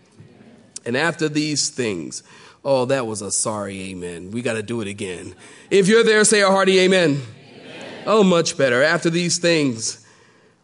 And 0.87 0.97
after 0.97 1.29
these 1.29 1.69
things, 1.69 2.23
oh, 2.65 2.85
that 2.87 3.07
was 3.07 3.23
a 3.23 3.31
sorry 3.31 3.91
amen. 3.91 4.31
We 4.31 4.43
got 4.43 4.55
to 4.55 4.63
do 4.63 4.81
it 4.81 4.89
again. 4.89 5.35
If 5.71 5.89
you're 5.89 6.05
there, 6.05 6.25
say 6.25 6.43
a 6.43 6.49
hearty 6.49 6.81
amen. 6.81 7.21
amen. 7.21 8.03
Oh, 8.07 8.23
much 8.23 8.57
better. 8.57 8.83
After 8.83 9.11
these 9.11 9.39
things, 9.39 10.07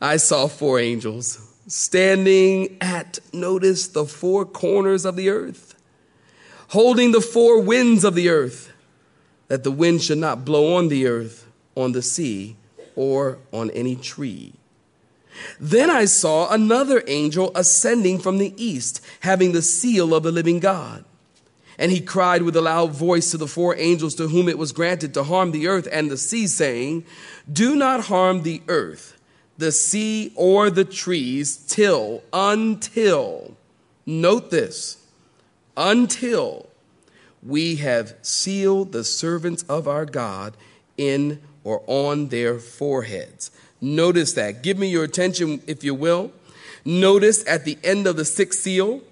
I 0.01 0.17
saw 0.17 0.47
four 0.47 0.79
angels 0.79 1.45
standing 1.67 2.77
at, 2.81 3.19
notice, 3.33 3.89
the 3.89 4.05
four 4.05 4.45
corners 4.45 5.05
of 5.05 5.17
the 5.17 5.29
earth, 5.29 5.75
holding 6.69 7.13
the 7.13 7.21
four 7.21 7.61
winds 7.61 8.05
of 8.05 8.15
the 8.15 8.29
earth, 8.29 8.73
that 9.49 9.65
the 9.65 9.71
wind 9.71 10.03
should 10.03 10.19
not 10.19 10.45
blow 10.45 10.77
on 10.77 10.89
the 10.89 11.07
earth, 11.07 11.47
on 11.75 11.93
the 11.93 12.03
sea, 12.03 12.57
or 12.97 13.39
on 13.53 13.71
any 13.71 13.97
tree. 13.97 14.53
Then 15.61 15.89
I 15.91 16.07
saw 16.07 16.53
another 16.53 17.03
angel 17.07 17.53
ascending 17.55 18.19
from 18.19 18.39
the 18.39 18.53
east, 18.57 19.05
having 19.21 19.53
the 19.53 19.63
seal 19.63 20.15
of 20.15 20.23
the 20.23 20.33
living 20.33 20.59
God. 20.61 21.05
And 21.79 21.93
he 21.93 22.01
cried 22.01 22.43
with 22.43 22.57
a 22.57 22.61
loud 22.61 22.93
voice 22.93 23.31
to 23.31 23.37
the 23.37 23.47
four 23.47 23.77
angels 23.77 24.15
to 24.17 24.29
whom 24.29 24.49
it 24.49 24.59
was 24.59 24.73
granted 24.73 25.15
to 25.15 25.25
harm 25.25 25.53
the 25.53 25.69
earth 25.69 25.87
and 25.93 26.11
the 26.11 26.17
sea, 26.17 26.47
saying, 26.47 27.05
Do 27.51 27.77
not 27.77 28.07
harm 28.07 28.43
the 28.43 28.63
earth 28.67 29.19
the 29.59 29.73
sea 29.73 30.33
or 30.37 30.71
the 30.71 30.85
trees 30.85 31.57
till, 31.57 32.23
until, 32.33 33.57
note 34.07 34.51
this, 34.51 35.05
until 35.77 36.69
we 37.43 37.77
have 37.77 38.15
sealed 38.23 38.93
the 38.93 39.05
servants 39.05 39.65
of 39.65 39.87
our 39.87 40.07
God 40.07 40.57
in 40.97 41.41
or 41.65 41.83
on 41.87 42.29
their 42.29 42.59
foreheads. 42.59 43.51
Notice 43.81 44.33
that. 44.35 44.63
Give 44.63 44.79
me 44.79 44.89
your 44.89 45.05
attention, 45.05 45.61
if 45.67 45.85
you 45.85 45.95
will. 45.95 46.33
Notice 46.85 47.47
at 47.47 47.65
the 47.65 47.79
end 47.85 48.07
of 48.07 48.17
the 48.17 48.25
sixth 48.25 48.61
seal 48.61 49.03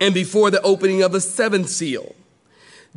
and 0.00 0.14
before 0.14 0.50
the 0.50 0.62
opening 0.62 1.02
of 1.02 1.12
the 1.12 1.20
seventh 1.20 1.68
seal, 1.68 2.14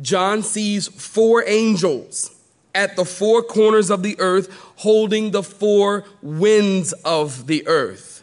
John 0.00 0.42
sees 0.42 0.88
four 0.88 1.44
angels 1.46 2.34
at 2.74 2.96
the 2.96 3.04
four 3.04 3.42
corners 3.42 3.90
of 3.90 4.02
the 4.02 4.18
earth, 4.20 4.48
holding 4.76 5.30
the 5.30 5.42
four 5.42 6.04
winds 6.22 6.92
of 7.04 7.46
the 7.46 7.66
earth. 7.66 8.22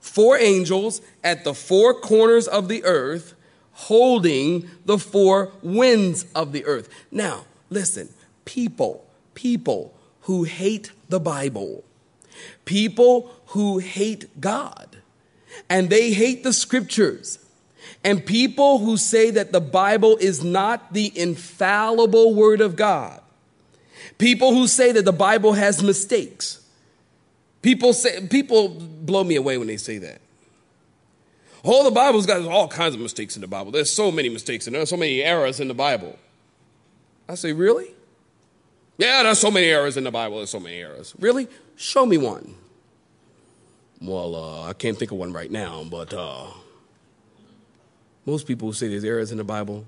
Four 0.00 0.38
angels 0.38 1.00
at 1.24 1.44
the 1.44 1.54
four 1.54 1.94
corners 1.94 2.46
of 2.46 2.68
the 2.68 2.84
earth, 2.84 3.34
holding 3.72 4.68
the 4.84 4.98
four 4.98 5.52
winds 5.62 6.26
of 6.34 6.52
the 6.52 6.64
earth. 6.64 6.88
Now, 7.10 7.44
listen, 7.70 8.08
people, 8.44 9.06
people 9.34 9.94
who 10.22 10.44
hate 10.44 10.92
the 11.08 11.20
Bible, 11.20 11.84
people 12.64 13.34
who 13.46 13.78
hate 13.78 14.40
God, 14.40 14.96
and 15.68 15.90
they 15.90 16.12
hate 16.12 16.44
the 16.44 16.52
scriptures, 16.52 17.38
and 18.02 18.24
people 18.24 18.78
who 18.78 18.96
say 18.96 19.30
that 19.30 19.52
the 19.52 19.60
Bible 19.60 20.16
is 20.20 20.42
not 20.42 20.92
the 20.92 21.12
infallible 21.18 22.34
word 22.34 22.60
of 22.60 22.76
God 22.76 23.20
People 24.20 24.52
who 24.52 24.66
say 24.66 24.92
that 24.92 25.06
the 25.06 25.14
Bible 25.14 25.54
has 25.54 25.82
mistakes. 25.82 26.60
People 27.62 27.94
say 27.94 28.26
people 28.26 28.68
blow 28.68 29.24
me 29.24 29.36
away 29.36 29.56
when 29.56 29.66
they 29.66 29.78
say 29.78 29.96
that. 29.96 30.20
Oh, 31.64 31.84
the 31.84 31.90
Bible's 31.90 32.26
got 32.26 32.42
all 32.42 32.68
kinds 32.68 32.94
of 32.94 33.00
mistakes 33.00 33.34
in 33.36 33.40
the 33.40 33.48
Bible. 33.48 33.72
There's 33.72 33.90
so 33.90 34.12
many 34.12 34.28
mistakes 34.28 34.66
and 34.66 34.76
there's 34.76 34.90
so 34.90 34.98
many 34.98 35.22
errors 35.22 35.58
in 35.58 35.68
the 35.68 35.74
Bible. 35.74 36.18
I 37.30 37.34
say, 37.34 37.54
really? 37.54 37.94
Yeah, 38.98 39.22
there's 39.22 39.38
so 39.38 39.50
many 39.50 39.68
errors 39.68 39.96
in 39.96 40.04
the 40.04 40.10
Bible. 40.10 40.36
There's 40.36 40.50
so 40.50 40.60
many 40.60 40.76
errors. 40.76 41.14
Really? 41.18 41.48
Show 41.76 42.04
me 42.04 42.18
one. 42.18 42.56
Well, 44.02 44.34
uh, 44.34 44.68
I 44.68 44.74
can't 44.74 44.98
think 44.98 45.12
of 45.12 45.18
one 45.18 45.32
right 45.32 45.50
now, 45.50 45.82
but 45.84 46.12
uh, 46.12 46.48
most 48.30 48.46
people 48.46 48.68
who 48.68 48.72
say 48.72 48.86
there's 48.86 49.04
errors 49.04 49.32
in 49.32 49.38
the 49.38 49.44
Bible, 49.44 49.84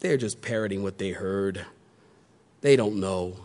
they're 0.00 0.18
just 0.18 0.42
parroting 0.42 0.82
what 0.82 0.98
they 0.98 1.10
heard 1.10 1.64
they 2.60 2.76
don't 2.76 2.98
know. 2.98 3.36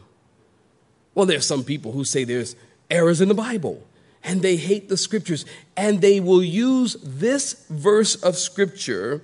Well, 1.13 1.25
there's 1.25 1.45
some 1.45 1.65
people 1.65 1.91
who 1.91 2.05
say 2.05 2.24
there's 2.24 2.55
errors 2.89 3.19
in 3.19 3.27
the 3.27 3.33
Bible 3.33 3.83
and 4.24 4.41
they 4.41 4.55
hate 4.55 4.88
the 4.88 4.95
scriptures 4.95 5.45
and 5.75 6.00
they 6.00 6.21
will 6.21 6.41
use 6.41 6.95
this 7.03 7.65
verse 7.69 8.15
of 8.15 8.38
scripture 8.38 9.21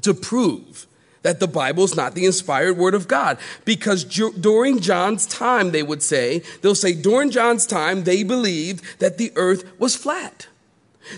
to 0.00 0.14
prove 0.14 0.86
that 1.20 1.40
the 1.40 1.46
Bible 1.46 1.84
is 1.84 1.94
not 1.94 2.14
the 2.14 2.24
inspired 2.24 2.78
word 2.78 2.94
of 2.94 3.06
God. 3.06 3.38
Because 3.66 4.04
during 4.04 4.80
John's 4.80 5.26
time, 5.26 5.72
they 5.72 5.82
would 5.82 6.02
say, 6.02 6.42
they'll 6.62 6.74
say, 6.74 6.94
during 6.94 7.30
John's 7.30 7.66
time, 7.66 8.04
they 8.04 8.22
believed 8.22 8.98
that 8.98 9.18
the 9.18 9.30
earth 9.36 9.78
was 9.78 9.94
flat. 9.94 10.46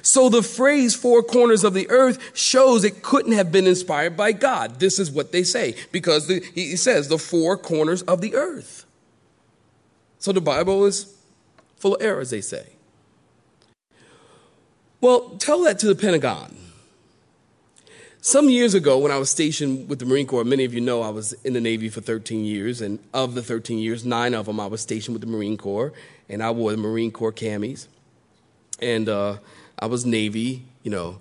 So 0.02 0.28
the 0.28 0.42
phrase 0.42 0.94
four 0.94 1.22
corners 1.22 1.64
of 1.64 1.74
the 1.74 1.88
earth 1.90 2.36
shows 2.36 2.84
it 2.84 3.02
couldn't 3.02 3.32
have 3.32 3.52
been 3.52 3.66
inspired 3.66 4.16
by 4.16 4.32
God. 4.32 4.80
This 4.80 4.98
is 4.98 5.10
what 5.10 5.32
they 5.32 5.42
say 5.42 5.76
because 5.92 6.26
the, 6.26 6.44
he 6.54 6.76
says 6.76 7.08
the 7.08 7.18
four 7.18 7.56
corners 7.56 8.02
of 8.02 8.20
the 8.20 8.34
earth. 8.34 8.86
So 10.18 10.32
the 10.32 10.40
Bible 10.40 10.84
is 10.86 11.14
full 11.76 11.96
of 11.96 12.02
errors, 12.02 12.30
they 12.30 12.40
say. 12.40 12.66
Well, 15.00 15.36
tell 15.38 15.62
that 15.64 15.78
to 15.80 15.86
the 15.86 15.94
Pentagon. 15.94 16.56
Some 18.22 18.48
years 18.48 18.72
ago, 18.72 18.96
when 18.96 19.12
I 19.12 19.18
was 19.18 19.28
stationed 19.28 19.86
with 19.90 19.98
the 19.98 20.06
Marine 20.06 20.26
Corps, 20.26 20.44
many 20.44 20.64
of 20.64 20.72
you 20.72 20.80
know 20.80 21.02
I 21.02 21.10
was 21.10 21.34
in 21.44 21.52
the 21.52 21.60
Navy 21.60 21.90
for 21.90 22.00
13 22.00 22.42
years, 22.42 22.80
and 22.80 22.98
of 23.12 23.34
the 23.34 23.42
13 23.42 23.78
years, 23.78 24.06
nine 24.06 24.32
of 24.32 24.46
them 24.46 24.58
I 24.58 24.66
was 24.66 24.80
stationed 24.80 25.14
with 25.14 25.20
the 25.20 25.26
Marine 25.26 25.58
Corps, 25.58 25.92
and 26.30 26.42
I 26.42 26.50
wore 26.52 26.70
the 26.70 26.78
Marine 26.78 27.10
Corps 27.10 27.34
camis. 27.34 27.86
And 28.80 29.10
uh, 29.10 29.36
I 29.78 29.86
was 29.86 30.06
Navy, 30.06 30.64
you 30.82 30.90
know, 30.90 31.20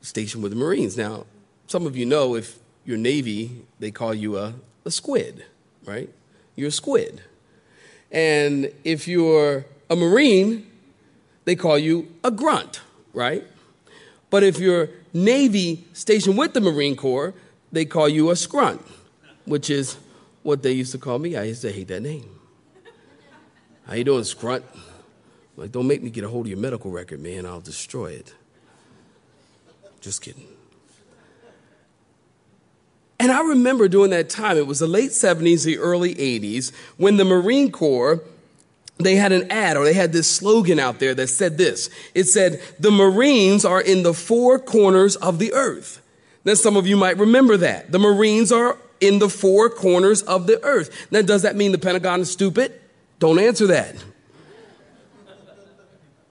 stationed 0.00 0.42
with 0.42 0.52
the 0.52 0.58
Marines. 0.58 0.96
Now, 0.96 1.26
some 1.66 1.86
of 1.86 1.96
you 1.96 2.06
know 2.06 2.34
if 2.34 2.58
you're 2.84 2.98
Navy, 2.98 3.64
they 3.78 3.90
call 3.90 4.14
you 4.14 4.36
a, 4.38 4.54
a 4.84 4.90
squid, 4.90 5.44
right? 5.84 6.10
You're 6.56 6.68
a 6.68 6.72
squid. 6.72 7.22
And 8.10 8.72
if 8.84 9.08
you're 9.08 9.64
a 9.90 9.96
Marine, 9.96 10.66
they 11.44 11.56
call 11.56 11.78
you 11.78 12.08
a 12.22 12.30
grunt, 12.30 12.80
right? 13.12 13.44
But 14.30 14.42
if 14.42 14.58
you're 14.58 14.88
Navy 15.12 15.84
stationed 15.92 16.36
with 16.36 16.54
the 16.54 16.60
Marine 16.60 16.96
Corps, 16.96 17.34
they 17.72 17.84
call 17.84 18.08
you 18.08 18.30
a 18.30 18.36
scrunt, 18.36 18.80
which 19.44 19.70
is 19.70 19.96
what 20.42 20.62
they 20.62 20.72
used 20.72 20.92
to 20.92 20.98
call 20.98 21.18
me. 21.18 21.36
I 21.36 21.44
used 21.44 21.62
to 21.62 21.72
hate 21.72 21.88
that 21.88 22.00
name. 22.00 22.28
How 23.86 23.94
you 23.94 24.04
doing, 24.04 24.24
scrunt? 24.24 24.64
Like, 25.56 25.72
don't 25.72 25.86
make 25.86 26.02
me 26.02 26.10
get 26.10 26.24
a 26.24 26.28
hold 26.28 26.46
of 26.46 26.50
your 26.50 26.58
medical 26.58 26.90
record, 26.90 27.20
man. 27.20 27.46
I'll 27.46 27.60
destroy 27.60 28.12
it. 28.12 28.34
Just 30.00 30.20
kidding. 30.20 30.48
And 33.20 33.30
I 33.30 33.40
remember 33.42 33.88
during 33.88 34.10
that 34.10 34.28
time, 34.28 34.56
it 34.58 34.66
was 34.66 34.80
the 34.80 34.86
late 34.86 35.10
70s, 35.10 35.64
the 35.64 35.78
early 35.78 36.14
80s, 36.14 36.72
when 36.96 37.16
the 37.16 37.24
Marine 37.24 37.70
Corps, 37.70 38.22
they 38.98 39.16
had 39.16 39.32
an 39.32 39.50
ad 39.50 39.76
or 39.76 39.84
they 39.84 39.94
had 39.94 40.12
this 40.12 40.30
slogan 40.30 40.78
out 40.78 40.98
there 40.98 41.14
that 41.14 41.28
said 41.28 41.56
this. 41.56 41.88
It 42.14 42.24
said, 42.24 42.60
the 42.78 42.90
Marines 42.90 43.64
are 43.64 43.80
in 43.80 44.02
the 44.02 44.12
four 44.12 44.58
corners 44.58 45.16
of 45.16 45.38
the 45.38 45.52
earth. 45.54 46.02
Now, 46.44 46.54
some 46.54 46.76
of 46.76 46.86
you 46.86 46.96
might 46.96 47.16
remember 47.16 47.56
that. 47.56 47.92
The 47.92 47.98
Marines 47.98 48.52
are 48.52 48.76
in 49.00 49.20
the 49.20 49.30
four 49.30 49.70
corners 49.70 50.22
of 50.22 50.46
the 50.46 50.62
earth. 50.62 51.10
Now, 51.10 51.22
does 51.22 51.42
that 51.42 51.56
mean 51.56 51.72
the 51.72 51.78
Pentagon 51.78 52.20
is 52.20 52.30
stupid? 52.30 52.78
Don't 53.20 53.38
answer 53.38 53.66
that. 53.68 53.96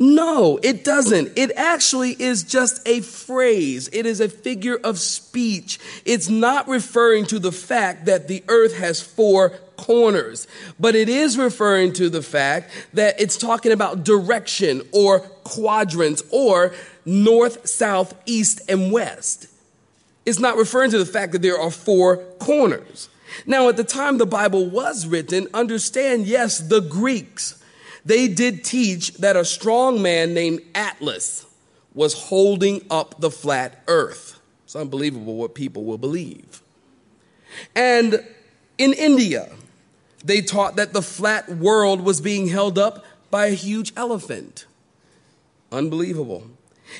No, 0.05 0.60
it 0.62 0.83
doesn't. 0.83 1.38
It 1.38 1.53
actually 1.55 2.12
is 2.12 2.43
just 2.43 2.86
a 2.86 3.00
phrase. 3.00 3.89
It 3.93 4.05
is 4.05 4.19
a 4.19 4.27
figure 4.27 4.75
of 4.75 5.00
speech. 5.00 5.79
It's 6.03 6.27
not 6.27 6.67
referring 6.67 7.25
to 7.27 7.39
the 7.39 7.53
fact 7.53 8.03
that 8.07 8.27
the 8.27 8.43
earth 8.50 8.77
has 8.77 9.00
four 9.00 9.51
corners, 9.77 10.45
but 10.77 10.93
it 10.93 11.07
is 11.07 11.38
referring 11.38 11.93
to 11.93 12.10
the 12.10 12.22
fact 12.22 12.69
that 12.91 13.22
it's 13.22 13.38
talking 13.38 13.72
about 13.72 14.03
direction 14.03 14.81
or 14.91 15.22
quadrants 15.45 16.22
or 16.31 16.74
north, 17.05 17.65
south, 17.65 18.13
east, 18.25 18.60
and 18.67 18.91
west. 18.91 19.48
It's 20.25 20.39
not 20.39 20.57
referring 20.57 20.91
to 20.91 21.00
the 21.00 21.05
fact 21.05 21.31
that 21.31 21.41
there 21.41 21.57
are 21.57 21.72
four 21.72 22.17
corners. 22.39 23.07
Now, 23.45 23.69
at 23.69 23.77
the 23.77 23.86
time 23.86 24.17
the 24.17 24.25
Bible 24.25 24.69
was 24.69 25.07
written, 25.07 25.48
understand, 25.53 26.27
yes, 26.27 26.60
the 26.60 26.81
Greeks 26.81 27.62
they 28.05 28.27
did 28.27 28.63
teach 28.63 29.13
that 29.15 29.36
a 29.36 29.45
strong 29.45 30.01
man 30.01 30.33
named 30.33 30.62
Atlas 30.75 31.45
was 31.93 32.13
holding 32.13 32.86
up 32.89 33.19
the 33.19 33.31
flat 33.31 33.83
earth. 33.88 34.39
It's 34.65 34.75
unbelievable 34.75 35.36
what 35.36 35.53
people 35.53 35.83
will 35.83 35.98
believe. 35.98 36.62
And 37.75 38.25
in 38.77 38.93
India, 38.93 39.51
they 40.24 40.41
taught 40.41 40.75
that 40.77 40.93
the 40.93 41.01
flat 41.01 41.50
world 41.50 42.01
was 42.01 42.22
being 42.22 42.48
held 42.48 42.77
up 42.77 43.05
by 43.29 43.48
a 43.48 43.53
huge 43.53 43.93
elephant. 43.95 44.65
Unbelievable. 45.72 46.48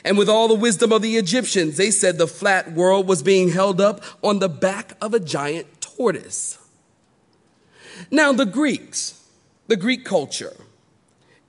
And 0.04 0.18
with 0.18 0.30
all 0.30 0.48
the 0.48 0.56
wisdom 0.56 0.92
of 0.92 1.02
the 1.02 1.18
Egyptians, 1.18 1.78
they 1.78 1.92
said 1.92 2.18
the 2.18 2.28
flat 2.28 2.74
world 2.74 3.08
was 3.08 3.24
being 3.24 3.50
held 3.50 3.80
up 3.80 4.02
on 4.24 4.40
the 4.40 4.50
back 4.50 4.94
of 5.02 5.14
a 5.14 5.20
giant 5.20 5.82
tortoise. 5.82 6.58
Now, 8.10 8.32
the 8.34 8.46
Greeks, 8.46 9.22
the 9.68 9.76
Greek 9.76 10.04
culture, 10.04 10.56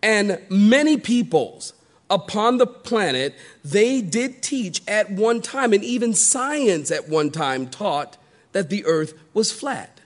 and 0.04 0.38
many 0.50 0.98
peoples 0.98 1.72
upon 2.10 2.58
the 2.58 2.66
planet, 2.66 3.34
they 3.64 4.02
did 4.02 4.42
teach 4.42 4.82
at 4.86 5.10
one 5.10 5.40
time, 5.40 5.72
and 5.72 5.82
even 5.82 6.12
science 6.12 6.90
at 6.90 7.08
one 7.08 7.30
time 7.30 7.66
taught 7.66 8.18
that 8.52 8.68
the 8.68 8.84
earth 8.84 9.14
was 9.32 9.50
flat. 9.50 10.02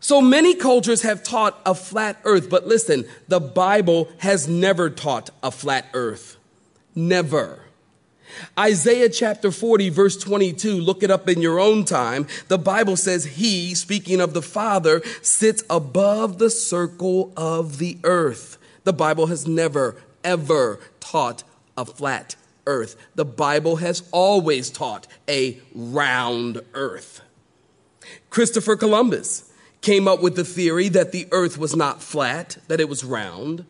So 0.00 0.20
many 0.20 0.54
cultures 0.54 1.00
have 1.00 1.22
taught 1.22 1.58
a 1.64 1.74
flat 1.74 2.18
earth, 2.24 2.50
but 2.50 2.66
listen, 2.66 3.06
the 3.26 3.40
Bible 3.40 4.10
has 4.18 4.46
never 4.46 4.90
taught 4.90 5.30
a 5.42 5.50
flat 5.50 5.86
earth. 5.94 6.36
Never. 6.94 7.64
Isaiah 8.58 9.08
chapter 9.08 9.50
40, 9.50 9.88
verse 9.88 10.16
22, 10.18 10.74
look 10.74 11.02
it 11.02 11.10
up 11.10 11.26
in 11.26 11.40
your 11.40 11.58
own 11.58 11.84
time. 11.86 12.26
The 12.48 12.58
Bible 12.58 12.96
says, 12.96 13.24
He, 13.24 13.74
speaking 13.74 14.20
of 14.20 14.34
the 14.34 14.42
Father, 14.42 15.02
sits 15.22 15.64
above 15.70 16.38
the 16.38 16.50
circle 16.50 17.32
of 17.36 17.78
the 17.78 17.98
earth. 18.04 18.58
The 18.90 18.96
Bible 18.96 19.28
has 19.28 19.46
never, 19.46 19.94
ever 20.24 20.80
taught 20.98 21.44
a 21.76 21.84
flat 21.84 22.34
earth. 22.66 22.96
The 23.14 23.24
Bible 23.24 23.76
has 23.76 24.02
always 24.10 24.68
taught 24.68 25.06
a 25.28 25.60
round 25.72 26.60
earth. 26.74 27.20
Christopher 28.30 28.74
Columbus 28.74 29.48
came 29.80 30.08
up 30.08 30.20
with 30.20 30.34
the 30.34 30.42
theory 30.42 30.88
that 30.88 31.12
the 31.12 31.28
earth 31.30 31.56
was 31.56 31.76
not 31.76 32.02
flat, 32.02 32.58
that 32.66 32.80
it 32.80 32.88
was 32.88 33.04
round. 33.04 33.64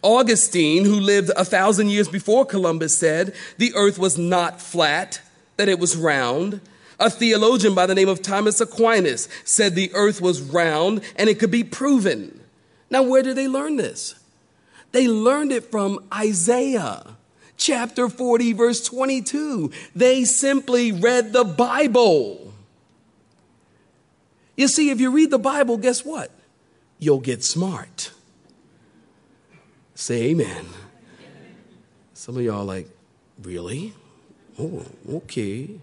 Augustine, 0.00 0.86
who 0.86 0.98
lived 0.98 1.30
a 1.36 1.44
thousand 1.44 1.90
years 1.90 2.08
before 2.08 2.46
Columbus, 2.46 2.96
said 2.96 3.34
the 3.58 3.74
earth 3.74 3.98
was 3.98 4.16
not 4.16 4.58
flat, 4.58 5.20
that 5.58 5.68
it 5.68 5.78
was 5.78 5.98
round. 5.98 6.62
A 6.98 7.10
theologian 7.10 7.74
by 7.74 7.84
the 7.84 7.94
name 7.94 8.08
of 8.08 8.22
Thomas 8.22 8.58
Aquinas 8.62 9.28
said 9.44 9.74
the 9.74 9.92
earth 9.92 10.22
was 10.22 10.40
round 10.40 11.02
and 11.16 11.28
it 11.28 11.38
could 11.38 11.50
be 11.50 11.62
proven. 11.62 12.40
Now, 12.88 13.02
where 13.02 13.22
did 13.22 13.36
they 13.36 13.48
learn 13.48 13.76
this? 13.76 14.14
They 14.96 15.08
learned 15.08 15.52
it 15.52 15.70
from 15.70 16.02
Isaiah 16.10 17.04
chapter 17.58 18.08
40, 18.08 18.54
verse 18.54 18.82
22. 18.82 19.70
They 19.94 20.24
simply 20.24 20.90
read 20.90 21.34
the 21.34 21.44
Bible. 21.44 22.54
You 24.56 24.68
see, 24.68 24.88
if 24.88 24.98
you 24.98 25.10
read 25.10 25.30
the 25.30 25.38
Bible, 25.38 25.76
guess 25.76 26.02
what? 26.02 26.30
You'll 26.98 27.20
get 27.20 27.44
smart. 27.44 28.10
Say 29.94 30.30
amen. 30.30 30.64
Some 32.14 32.38
of 32.38 32.42
y'all 32.42 32.64
like, 32.64 32.88
really? 33.42 33.92
Oh, 34.58 34.82
okay. 35.10 35.78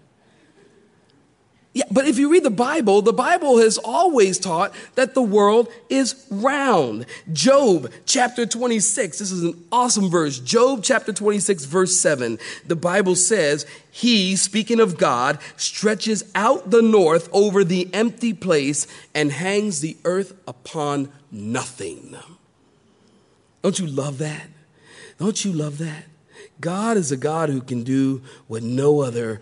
Yeah, 1.74 1.86
but 1.90 2.06
if 2.06 2.18
you 2.18 2.30
read 2.30 2.44
the 2.44 2.50
Bible, 2.50 3.02
the 3.02 3.12
Bible 3.12 3.58
has 3.58 3.78
always 3.78 4.38
taught 4.38 4.72
that 4.94 5.14
the 5.14 5.22
world 5.22 5.68
is 5.88 6.24
round. 6.30 7.04
Job 7.32 7.90
chapter 8.06 8.46
26, 8.46 9.18
this 9.18 9.32
is 9.32 9.42
an 9.42 9.60
awesome 9.72 10.08
verse. 10.08 10.38
Job 10.38 10.84
chapter 10.84 11.12
26, 11.12 11.64
verse 11.64 11.98
7. 11.98 12.38
The 12.64 12.76
Bible 12.76 13.16
says, 13.16 13.66
He, 13.90 14.36
speaking 14.36 14.78
of 14.78 14.96
God, 14.96 15.40
stretches 15.56 16.22
out 16.36 16.70
the 16.70 16.80
north 16.80 17.28
over 17.32 17.64
the 17.64 17.92
empty 17.92 18.32
place 18.32 18.86
and 19.12 19.32
hangs 19.32 19.80
the 19.80 19.96
earth 20.04 20.32
upon 20.46 21.10
nothing. 21.32 22.16
Don't 23.62 23.80
you 23.80 23.88
love 23.88 24.18
that? 24.18 24.46
Don't 25.18 25.44
you 25.44 25.52
love 25.52 25.78
that? 25.78 26.04
God 26.60 26.96
is 26.96 27.10
a 27.10 27.16
God 27.16 27.48
who 27.48 27.60
can 27.60 27.82
do 27.82 28.22
what 28.46 28.62
no 28.62 29.00
other 29.00 29.40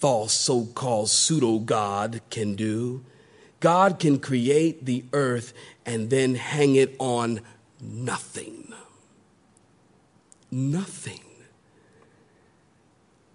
false 0.00 0.32
so 0.32 0.66
called 0.66 1.08
pseudo 1.08 1.58
God 1.58 2.20
can 2.30 2.54
do. 2.54 3.04
God 3.60 3.98
can 3.98 4.18
create 4.18 4.84
the 4.84 5.04
earth 5.12 5.52
and 5.84 6.10
then 6.10 6.34
hang 6.34 6.76
it 6.76 6.94
on 6.98 7.40
nothing. 7.80 8.72
Nothing. 10.50 11.20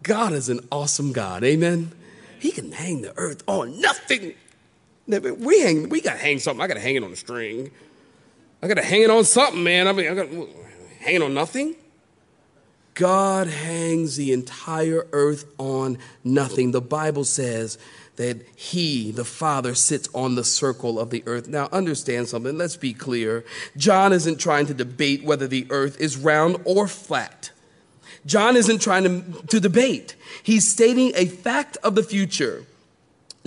God 0.04 0.34
is 0.34 0.50
an 0.50 0.62
awesome 0.72 1.12
God. 1.12 1.44
Amen. 1.44 1.92
He 2.40 2.52
can 2.52 2.72
hang 2.72 3.02
the 3.02 3.16
earth 3.18 3.44
on 3.48 3.82
nothing. 3.82 4.34
We 5.08 5.60
hang. 5.62 5.90
We 5.90 6.02
got 6.02 6.14
to 6.14 6.20
hang 6.20 6.40
something. 6.40 6.62
I 6.62 6.68
got 6.68 6.76
to 6.76 6.80
hang 6.80 6.96
it 6.96 7.04
on 7.04 7.12
a 7.12 7.16
string. 7.16 7.72
I 8.64 8.68
got 8.68 8.76
to 8.76 8.84
hang 8.84 9.02
it 9.02 9.10
on 9.10 9.26
something, 9.26 9.64
man. 9.64 9.88
I 9.88 9.92
mean, 9.92 10.10
I 10.12 10.16
got 10.16 10.30
to 10.30 10.48
hang 11.00 11.16
it 11.16 11.22
on 11.22 11.34
nothing. 11.34 11.76
God 12.94 13.48
hangs 13.48 14.18
the 14.18 14.34
entire 14.34 15.08
earth 15.12 15.46
on 15.58 15.98
nothing. 16.24 16.72
The 16.72 16.82
Bible 16.82 17.24
says 17.24 17.78
that 18.18 18.46
He, 18.56 19.12
the 19.12 19.26
Father, 19.26 19.74
sits 19.74 20.10
on 20.14 20.36
the 20.36 20.44
circle 20.44 21.00
of 21.00 21.10
the 21.10 21.24
earth. 21.26 21.48
Now, 21.48 21.70
understand 21.72 22.28
something. 22.28 22.58
Let's 22.58 22.78
be 22.78 22.94
clear. 22.94 23.46
John 23.78 24.14
isn't 24.14 24.40
trying 24.40 24.66
to 24.68 24.74
debate 24.74 25.24
whether 25.24 25.48
the 25.48 25.68
earth 25.70 26.00
is 26.00 26.18
round 26.18 26.58
or 26.66 26.88
flat. 26.88 27.52
John 28.26 28.56
isn't 28.56 28.80
trying 28.80 29.04
to, 29.04 29.48
to 29.48 29.60
debate. 29.60 30.16
He's 30.44 30.70
stating 30.70 31.14
a 31.16 31.26
fact 31.26 31.78
of 31.78 31.96
the 31.96 32.04
future. 32.04 32.66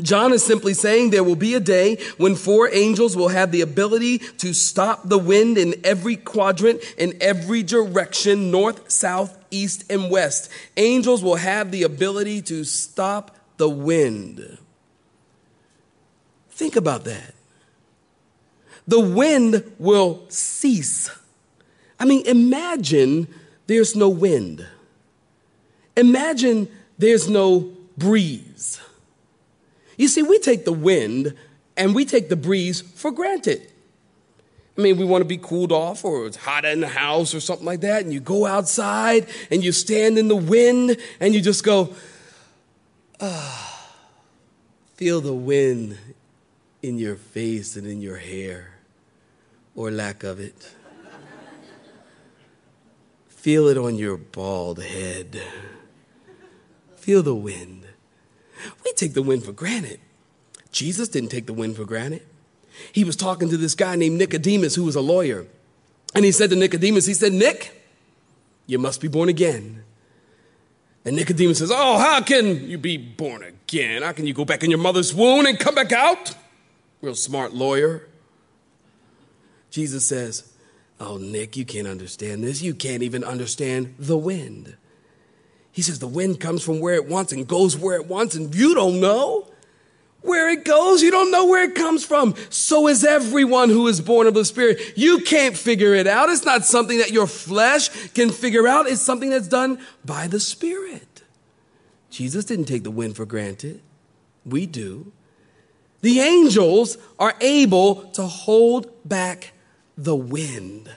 John 0.02 0.32
is 0.32 0.44
simply 0.44 0.74
saying 0.74 1.10
there 1.10 1.22
will 1.22 1.36
be 1.36 1.54
a 1.54 1.60
day 1.60 1.98
when 2.16 2.34
four 2.34 2.68
angels 2.72 3.16
will 3.16 3.28
have 3.28 3.52
the 3.52 3.60
ability 3.60 4.18
to 4.18 4.52
stop 4.52 5.08
the 5.08 5.18
wind 5.18 5.56
in 5.56 5.74
every 5.84 6.16
quadrant, 6.16 6.82
in 6.98 7.16
every 7.20 7.62
direction, 7.62 8.50
north, 8.50 8.90
south, 8.90 9.38
east, 9.52 9.90
and 9.90 10.10
west. 10.10 10.50
Angels 10.76 11.22
will 11.22 11.36
have 11.36 11.70
the 11.70 11.84
ability 11.84 12.42
to 12.42 12.64
stop 12.64 13.36
the 13.56 13.68
wind. 13.68 14.58
Think 16.50 16.74
about 16.74 17.04
that. 17.04 17.34
The 18.88 19.00
wind 19.00 19.72
will 19.78 20.24
cease. 20.28 21.08
I 22.00 22.04
mean, 22.04 22.26
imagine 22.26 23.28
there's 23.66 23.94
no 23.94 24.08
wind. 24.08 24.66
Imagine 25.96 26.68
there's 26.98 27.28
no 27.28 27.72
breeze. 27.96 28.53
You 29.96 30.08
see, 30.08 30.22
we 30.22 30.38
take 30.38 30.64
the 30.64 30.72
wind 30.72 31.34
and 31.76 31.94
we 31.94 32.04
take 32.04 32.28
the 32.28 32.36
breeze 32.36 32.80
for 32.80 33.10
granted. 33.10 33.70
I 34.76 34.80
mean, 34.80 34.96
we 34.96 35.04
want 35.04 35.22
to 35.22 35.26
be 35.26 35.38
cooled 35.38 35.70
off 35.70 36.04
or 36.04 36.26
it's 36.26 36.36
hot 36.36 36.64
in 36.64 36.80
the 36.80 36.88
house 36.88 37.32
or 37.32 37.40
something 37.40 37.66
like 37.66 37.80
that. 37.82 38.02
And 38.02 38.12
you 38.12 38.18
go 38.18 38.44
outside 38.44 39.28
and 39.50 39.62
you 39.62 39.70
stand 39.70 40.18
in 40.18 40.26
the 40.28 40.36
wind 40.36 40.96
and 41.20 41.32
you 41.32 41.40
just 41.40 41.62
go, 41.62 41.94
ah, 43.20 43.90
feel 44.94 45.20
the 45.20 45.32
wind 45.32 45.96
in 46.82 46.98
your 46.98 47.14
face 47.14 47.76
and 47.76 47.86
in 47.86 48.00
your 48.00 48.16
hair 48.16 48.72
or 49.76 49.90
lack 49.90 50.24
of 50.24 50.40
it. 50.40 50.74
feel 53.28 53.68
it 53.68 53.78
on 53.78 53.96
your 53.96 54.16
bald 54.16 54.82
head. 54.82 55.40
Feel 56.96 57.22
the 57.22 57.34
wind. 57.34 57.86
We 58.84 58.92
take 58.92 59.14
the 59.14 59.22
wind 59.22 59.44
for 59.44 59.52
granted. 59.52 60.00
Jesus 60.72 61.08
didn't 61.08 61.30
take 61.30 61.46
the 61.46 61.52
wind 61.52 61.76
for 61.76 61.84
granted. 61.84 62.22
He 62.92 63.04
was 63.04 63.16
talking 63.16 63.48
to 63.50 63.56
this 63.56 63.74
guy 63.74 63.96
named 63.96 64.18
Nicodemus, 64.18 64.74
who 64.74 64.84
was 64.84 64.96
a 64.96 65.00
lawyer. 65.00 65.46
And 66.14 66.24
he 66.24 66.32
said 66.32 66.50
to 66.50 66.56
Nicodemus, 66.56 67.06
he 67.06 67.14
said, 67.14 67.32
Nick, 67.32 67.82
you 68.66 68.78
must 68.78 69.00
be 69.00 69.08
born 69.08 69.28
again. 69.28 69.84
And 71.04 71.16
Nicodemus 71.16 71.58
says, 71.58 71.70
Oh, 71.72 71.98
how 71.98 72.20
can 72.22 72.68
you 72.68 72.78
be 72.78 72.96
born 72.96 73.42
again? 73.42 74.02
How 74.02 74.12
can 74.12 74.26
you 74.26 74.34
go 74.34 74.44
back 74.44 74.62
in 74.62 74.70
your 74.70 74.78
mother's 74.78 75.14
womb 75.14 75.46
and 75.46 75.58
come 75.58 75.74
back 75.74 75.92
out? 75.92 76.34
Real 77.02 77.14
smart 77.14 77.52
lawyer. 77.52 78.08
Jesus 79.70 80.06
says, 80.06 80.52
Oh, 80.98 81.18
Nick, 81.18 81.56
you 81.56 81.64
can't 81.64 81.88
understand 81.88 82.42
this. 82.42 82.62
You 82.62 82.74
can't 82.74 83.02
even 83.02 83.22
understand 83.22 83.94
the 83.98 84.16
wind. 84.16 84.76
He 85.74 85.82
says, 85.82 85.98
The 85.98 86.06
wind 86.06 86.38
comes 86.38 86.62
from 86.62 86.78
where 86.78 86.94
it 86.94 87.06
wants 87.06 87.32
and 87.32 87.48
goes 87.48 87.76
where 87.76 87.96
it 87.96 88.06
wants, 88.06 88.36
and 88.36 88.54
you 88.54 88.76
don't 88.76 89.00
know 89.00 89.48
where 90.20 90.48
it 90.48 90.64
goes. 90.64 91.02
You 91.02 91.10
don't 91.10 91.32
know 91.32 91.46
where 91.46 91.68
it 91.68 91.74
comes 91.74 92.06
from. 92.06 92.36
So 92.48 92.86
is 92.86 93.04
everyone 93.04 93.70
who 93.70 93.88
is 93.88 94.00
born 94.00 94.28
of 94.28 94.34
the 94.34 94.44
Spirit. 94.44 94.80
You 94.96 95.18
can't 95.18 95.56
figure 95.56 95.92
it 95.92 96.06
out. 96.06 96.28
It's 96.28 96.44
not 96.44 96.64
something 96.64 96.98
that 96.98 97.10
your 97.10 97.26
flesh 97.26 97.88
can 98.12 98.30
figure 98.30 98.68
out, 98.68 98.86
it's 98.86 99.02
something 99.02 99.30
that's 99.30 99.48
done 99.48 99.80
by 100.04 100.28
the 100.28 100.38
Spirit. 100.38 101.24
Jesus 102.08 102.44
didn't 102.44 102.66
take 102.66 102.84
the 102.84 102.92
wind 102.92 103.16
for 103.16 103.26
granted. 103.26 103.82
We 104.46 104.66
do. 104.66 105.12
The 106.02 106.20
angels 106.20 106.98
are 107.18 107.34
able 107.40 107.96
to 108.12 108.22
hold 108.22 108.92
back 109.04 109.54
the 109.98 110.14
wind. 110.14 110.88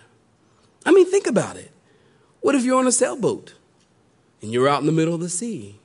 I 0.85 0.91
mean, 0.91 1.09
think 1.09 1.25
about 1.25 1.55
it. 1.55 1.71
What 2.41 2.53
if 2.53 2.63
you're 2.63 2.77
on 2.77 2.85
a 2.85 2.91
sailboat 2.91 3.55
and 4.41 4.52
you're 4.52 4.67
out 4.67 4.82
in 4.82 4.86
the 4.86 4.91
middle 4.91 5.13
of 5.13 5.19
the 5.19 5.30
sea? 5.30 5.80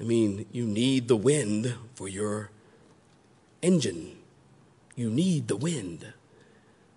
I 0.00 0.02
mean, 0.02 0.46
you 0.52 0.66
need 0.66 1.08
the 1.08 1.16
wind 1.16 1.74
for 1.94 2.08
your 2.08 2.50
engine. 3.62 4.16
You 4.96 5.10
need 5.10 5.48
the 5.48 5.56
wind. 5.56 6.12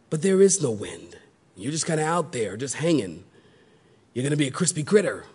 But 0.10 0.22
there 0.22 0.42
is 0.42 0.62
no 0.62 0.72
wind. 0.72 1.18
You're 1.56 1.72
just 1.72 1.86
kind 1.86 2.00
of 2.00 2.06
out 2.06 2.32
there, 2.32 2.58
just 2.58 2.76
hanging. 2.76 3.24
You're 4.13 4.24
going 4.24 4.32
to 4.32 4.38
be 4.38 4.48
a 4.48 4.52
crispy 4.52 4.84
critter 4.84 5.26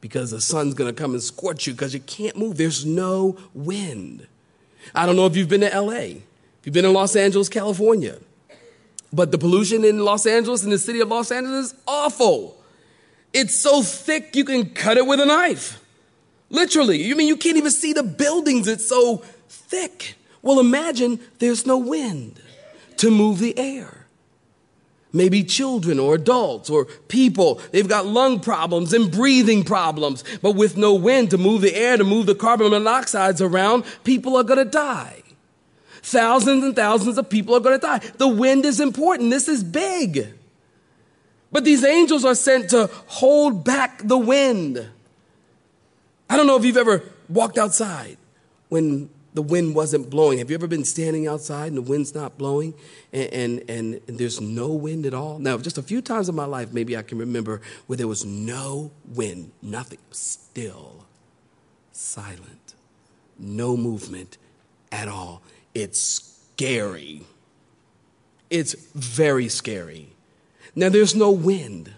because 0.00 0.30
the 0.30 0.40
sun's 0.40 0.74
going 0.74 0.94
to 0.94 0.98
come 1.02 1.12
and 1.12 1.22
scorch 1.22 1.66
you 1.66 1.72
because 1.72 1.94
you 1.94 2.00
can't 2.00 2.36
move. 2.36 2.56
There's 2.56 2.84
no 2.84 3.38
wind. 3.54 4.26
I 4.94 5.06
don't 5.06 5.16
know 5.16 5.26
if 5.26 5.36
you've 5.36 5.48
been 5.48 5.62
to 5.62 5.80
LA, 5.80 5.92
if 5.92 6.20
you've 6.64 6.74
been 6.74 6.84
in 6.84 6.92
Los 6.92 7.16
Angeles, 7.16 7.48
California, 7.48 8.18
but 9.12 9.30
the 9.30 9.38
pollution 9.38 9.84
in 9.84 10.04
Los 10.04 10.26
Angeles, 10.26 10.62
in 10.64 10.70
the 10.70 10.78
city 10.78 11.00
of 11.00 11.08
Los 11.08 11.30
Angeles, 11.30 11.72
is 11.72 11.74
awful. 11.86 12.62
It's 13.34 13.56
so 13.56 13.82
thick 13.82 14.36
you 14.36 14.44
can 14.44 14.70
cut 14.70 14.96
it 14.96 15.06
with 15.06 15.20
a 15.20 15.26
knife. 15.26 15.82
Literally. 16.50 17.02
You 17.02 17.16
mean 17.16 17.26
you 17.26 17.36
can't 17.36 17.56
even 17.56 17.72
see 17.72 17.92
the 17.92 18.04
buildings, 18.04 18.68
it's 18.68 18.88
so 18.88 19.18
thick. 19.48 20.14
Well, 20.40 20.60
imagine 20.60 21.18
there's 21.40 21.66
no 21.66 21.76
wind 21.76 22.40
to 22.98 23.10
move 23.10 23.40
the 23.40 23.58
air. 23.58 24.06
Maybe 25.12 25.42
children 25.42 25.98
or 25.98 26.14
adults 26.14 26.70
or 26.70 26.84
people, 26.84 27.60
they've 27.72 27.88
got 27.88 28.06
lung 28.06 28.40
problems 28.40 28.92
and 28.92 29.10
breathing 29.10 29.64
problems, 29.64 30.22
but 30.42 30.52
with 30.52 30.76
no 30.76 30.94
wind 30.94 31.30
to 31.30 31.38
move 31.38 31.60
the 31.60 31.74
air, 31.74 31.96
to 31.96 32.04
move 32.04 32.26
the 32.26 32.34
carbon 32.34 32.72
monoxides 32.72 33.40
around, 33.40 33.84
people 34.04 34.36
are 34.36 34.42
gonna 34.42 34.64
die. 34.64 35.22
Thousands 36.02 36.62
and 36.62 36.76
thousands 36.76 37.16
of 37.16 37.30
people 37.30 37.54
are 37.54 37.60
gonna 37.60 37.78
die. 37.78 38.00
The 38.18 38.28
wind 38.28 38.64
is 38.64 38.80
important. 38.80 39.30
This 39.30 39.48
is 39.48 39.64
big. 39.64 40.33
But 41.54 41.62
these 41.62 41.84
angels 41.84 42.24
are 42.24 42.34
sent 42.34 42.70
to 42.70 42.90
hold 43.06 43.62
back 43.64 44.00
the 44.02 44.18
wind. 44.18 44.88
I 46.28 46.36
don't 46.36 46.48
know 46.48 46.56
if 46.56 46.64
you've 46.64 46.76
ever 46.76 47.04
walked 47.28 47.58
outside 47.58 48.16
when 48.70 49.08
the 49.34 49.42
wind 49.42 49.76
wasn't 49.76 50.10
blowing. 50.10 50.38
Have 50.38 50.50
you 50.50 50.56
ever 50.56 50.66
been 50.66 50.84
standing 50.84 51.28
outside 51.28 51.68
and 51.68 51.76
the 51.76 51.82
wind's 51.82 52.12
not 52.12 52.36
blowing 52.38 52.74
and, 53.12 53.32
and, 53.32 53.70
and, 53.70 54.00
and, 54.08 54.18
there's 54.18 54.40
no 54.40 54.72
wind 54.72 55.06
at 55.06 55.14
all? 55.14 55.38
Now, 55.38 55.56
just 55.58 55.78
a 55.78 55.82
few 55.82 56.02
times 56.02 56.28
in 56.28 56.34
my 56.34 56.44
life, 56.44 56.72
maybe 56.72 56.96
I 56.96 57.02
can 57.02 57.18
remember 57.18 57.60
where 57.86 57.96
there 57.96 58.08
was 58.08 58.24
no 58.24 58.90
wind, 59.06 59.52
nothing, 59.62 60.00
still, 60.10 61.06
silent, 61.92 62.74
no 63.38 63.76
movement 63.76 64.38
at 64.90 65.06
all. 65.06 65.40
It's 65.72 66.00
scary. 66.00 67.22
It's 68.50 68.74
very 68.92 69.48
scary. 69.48 70.13
Now, 70.74 70.88
there's 70.88 71.14
no 71.14 71.30
wind. 71.30 71.92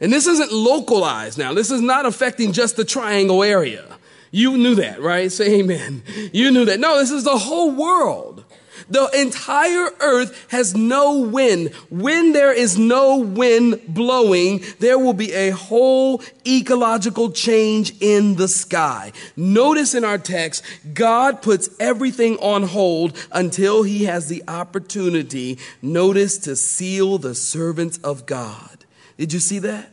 And 0.00 0.12
this 0.12 0.26
isn't 0.26 0.52
localized 0.52 1.38
now. 1.38 1.54
This 1.54 1.70
is 1.70 1.80
not 1.80 2.06
affecting 2.06 2.52
just 2.52 2.76
the 2.76 2.84
triangle 2.84 3.42
area. 3.42 3.96
You 4.30 4.56
knew 4.58 4.74
that, 4.76 5.00
right? 5.00 5.32
Say 5.32 5.60
amen. 5.60 6.02
You 6.32 6.50
knew 6.50 6.64
that. 6.66 6.80
No, 6.80 6.98
this 6.98 7.10
is 7.10 7.24
the 7.24 7.38
whole 7.38 7.70
world. 7.70 8.44
The 8.88 9.08
entire 9.18 9.90
earth 10.00 10.46
has 10.50 10.76
no 10.76 11.18
wind. 11.18 11.74
When 11.90 12.32
there 12.32 12.52
is 12.52 12.78
no 12.78 13.16
wind 13.18 13.80
blowing, 13.88 14.62
there 14.78 14.98
will 14.98 15.12
be 15.12 15.32
a 15.32 15.50
whole 15.50 16.22
ecological 16.46 17.32
change 17.32 17.94
in 18.00 18.36
the 18.36 18.46
sky. 18.46 19.12
Notice 19.36 19.94
in 19.94 20.04
our 20.04 20.18
text, 20.18 20.62
God 20.94 21.42
puts 21.42 21.68
everything 21.80 22.36
on 22.38 22.62
hold 22.62 23.16
until 23.32 23.82
he 23.82 24.04
has 24.04 24.28
the 24.28 24.44
opportunity, 24.46 25.58
notice, 25.82 26.38
to 26.38 26.54
seal 26.54 27.18
the 27.18 27.34
servants 27.34 27.98
of 27.98 28.24
God. 28.24 28.84
Did 29.18 29.32
you 29.32 29.40
see 29.40 29.58
that? 29.60 29.90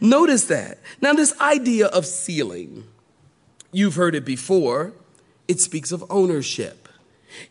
Notice 0.00 0.44
that. 0.44 0.78
Now, 1.00 1.14
this 1.14 1.38
idea 1.40 1.86
of 1.86 2.06
sealing, 2.06 2.84
you've 3.72 3.94
heard 3.96 4.14
it 4.14 4.24
before. 4.24 4.92
It 5.48 5.58
speaks 5.58 5.90
of 5.90 6.04
ownership. 6.10 6.88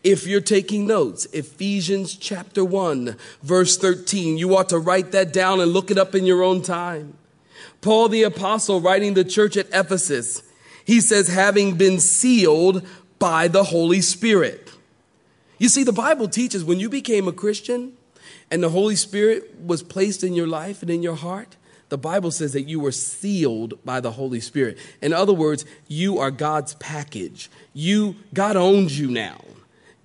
If 0.02 0.26
you're 0.26 0.40
taking 0.40 0.86
notes, 0.86 1.26
Ephesians 1.26 2.16
chapter 2.16 2.64
1, 2.64 3.16
verse 3.42 3.76
13, 3.78 4.38
you 4.38 4.56
ought 4.56 4.68
to 4.70 4.78
write 4.78 5.12
that 5.12 5.32
down 5.32 5.60
and 5.60 5.72
look 5.72 5.90
it 5.90 5.98
up 5.98 6.14
in 6.14 6.26
your 6.26 6.42
own 6.42 6.62
time. 6.62 7.16
Paul 7.80 8.08
the 8.08 8.22
apostle 8.22 8.80
writing 8.80 9.14
the 9.14 9.24
church 9.24 9.56
at 9.56 9.68
Ephesus, 9.72 10.42
he 10.84 11.00
says, 11.00 11.28
having 11.28 11.76
been 11.76 12.00
sealed 12.00 12.86
by 13.18 13.48
the 13.48 13.64
Holy 13.64 14.00
Spirit. 14.00 14.72
You 15.58 15.68
see, 15.68 15.84
the 15.84 15.92
Bible 15.92 16.28
teaches 16.28 16.64
when 16.64 16.80
you 16.80 16.88
became 16.88 17.28
a 17.28 17.32
Christian 17.32 17.92
and 18.50 18.62
the 18.62 18.70
Holy 18.70 18.96
Spirit 18.96 19.60
was 19.60 19.82
placed 19.82 20.24
in 20.24 20.34
your 20.34 20.46
life 20.46 20.82
and 20.82 20.90
in 20.90 21.02
your 21.02 21.14
heart, 21.14 21.56
the 21.90 21.98
Bible 21.98 22.30
says 22.30 22.52
that 22.52 22.62
you 22.62 22.80
were 22.80 22.92
sealed 22.92 23.84
by 23.84 24.00
the 24.00 24.12
Holy 24.12 24.40
Spirit. 24.40 24.78
In 25.02 25.12
other 25.12 25.32
words, 25.32 25.64
you 25.88 26.18
are 26.18 26.30
God's 26.30 26.74
package. 26.74 27.50
You, 27.74 28.16
God 28.32 28.56
owns 28.56 28.98
you 28.98 29.10
now. 29.10 29.40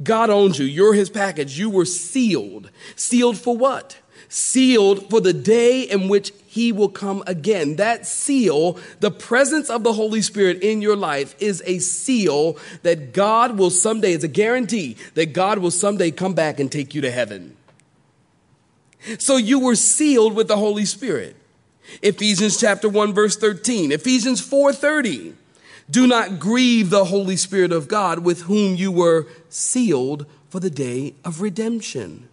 God 0.06 0.30
owns 0.30 0.58
you. 0.58 0.65
You're 0.65 0.94
his 0.94 1.10
package. 1.10 1.60
You 1.60 1.70
were 1.70 1.86
sealed. 1.86 2.70
Sealed 2.96 3.38
for 3.38 3.58
what? 3.58 3.98
Sealed 4.30 5.10
for 5.10 5.20
the 5.20 5.34
day 5.34 5.82
in 5.82 6.08
which 6.08 6.32
he 6.48 6.72
will 6.72 6.89
come 6.89 7.22
again. 7.28 7.76
That 7.76 8.08
seal, 8.08 8.80
the 9.02 9.12
presence 9.12 9.70
of 9.70 9.84
the 9.84 9.94
Holy 9.94 10.22
Spirit 10.22 10.63
in 10.63 10.82
your 10.82 10.96
life 10.96 11.36
is 11.39 11.62
a 11.65 11.80
seal 11.80 12.58
that 12.84 13.13
God 13.13 13.58
will 13.58 13.70
someday, 13.70 14.13
it's 14.13 14.24
a 14.24 14.30
guarantee 14.30 14.96
that 15.15 15.34
God 15.34 15.60
will 15.60 15.72
someday 15.72 16.12
come 16.12 16.34
back 16.34 16.60
and 16.60 16.72
take 16.72 16.96
you 16.96 17.02
to 17.02 17.12
heaven. 17.12 17.58
So 19.20 19.38
you 19.38 19.60
were 19.60 19.76
sealed 19.76 20.34
with 20.34 20.48
the 20.48 20.58
Holy 20.58 20.86
Spirit. 20.86 21.36
Ephesians 22.02 22.60
chapter 22.60 22.89
1 22.89 23.13
verse 23.13 23.36
13, 23.36 23.91
Ephesians 23.91 24.41
4:30. 24.41 25.34
Do 25.89 26.08
not 26.08 26.39
grieve 26.39 26.89
the 26.89 27.06
Holy 27.06 27.38
Spirit 27.38 27.71
of 27.71 27.88
God 27.88 28.19
with 28.19 28.43
whom 28.43 28.76
you 28.76 28.91
were 28.91 29.28
sealed 29.50 30.26
for 30.50 30.60
the 30.60 30.69
day 30.69 31.15
of 31.24 31.41
redemption. 31.41 32.28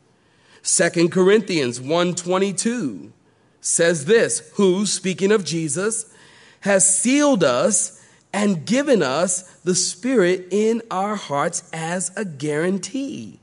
2 0.62 1.10
Corinthians 1.10 1.80
1:22 1.80 3.10
says 3.60 4.06
this, 4.06 4.42
who 4.54 4.86
speaking 4.86 5.32
of 5.32 5.44
Jesus 5.44 6.06
has 6.60 6.98
sealed 6.98 7.44
us 7.44 8.00
and 8.32 8.64
given 8.64 9.02
us 9.02 9.42
the 9.64 9.74
Spirit 9.74 10.48
in 10.50 10.82
our 10.90 11.16
hearts 11.16 11.64
as 11.72 12.10
a 12.16 12.24
guarantee. 12.24 13.38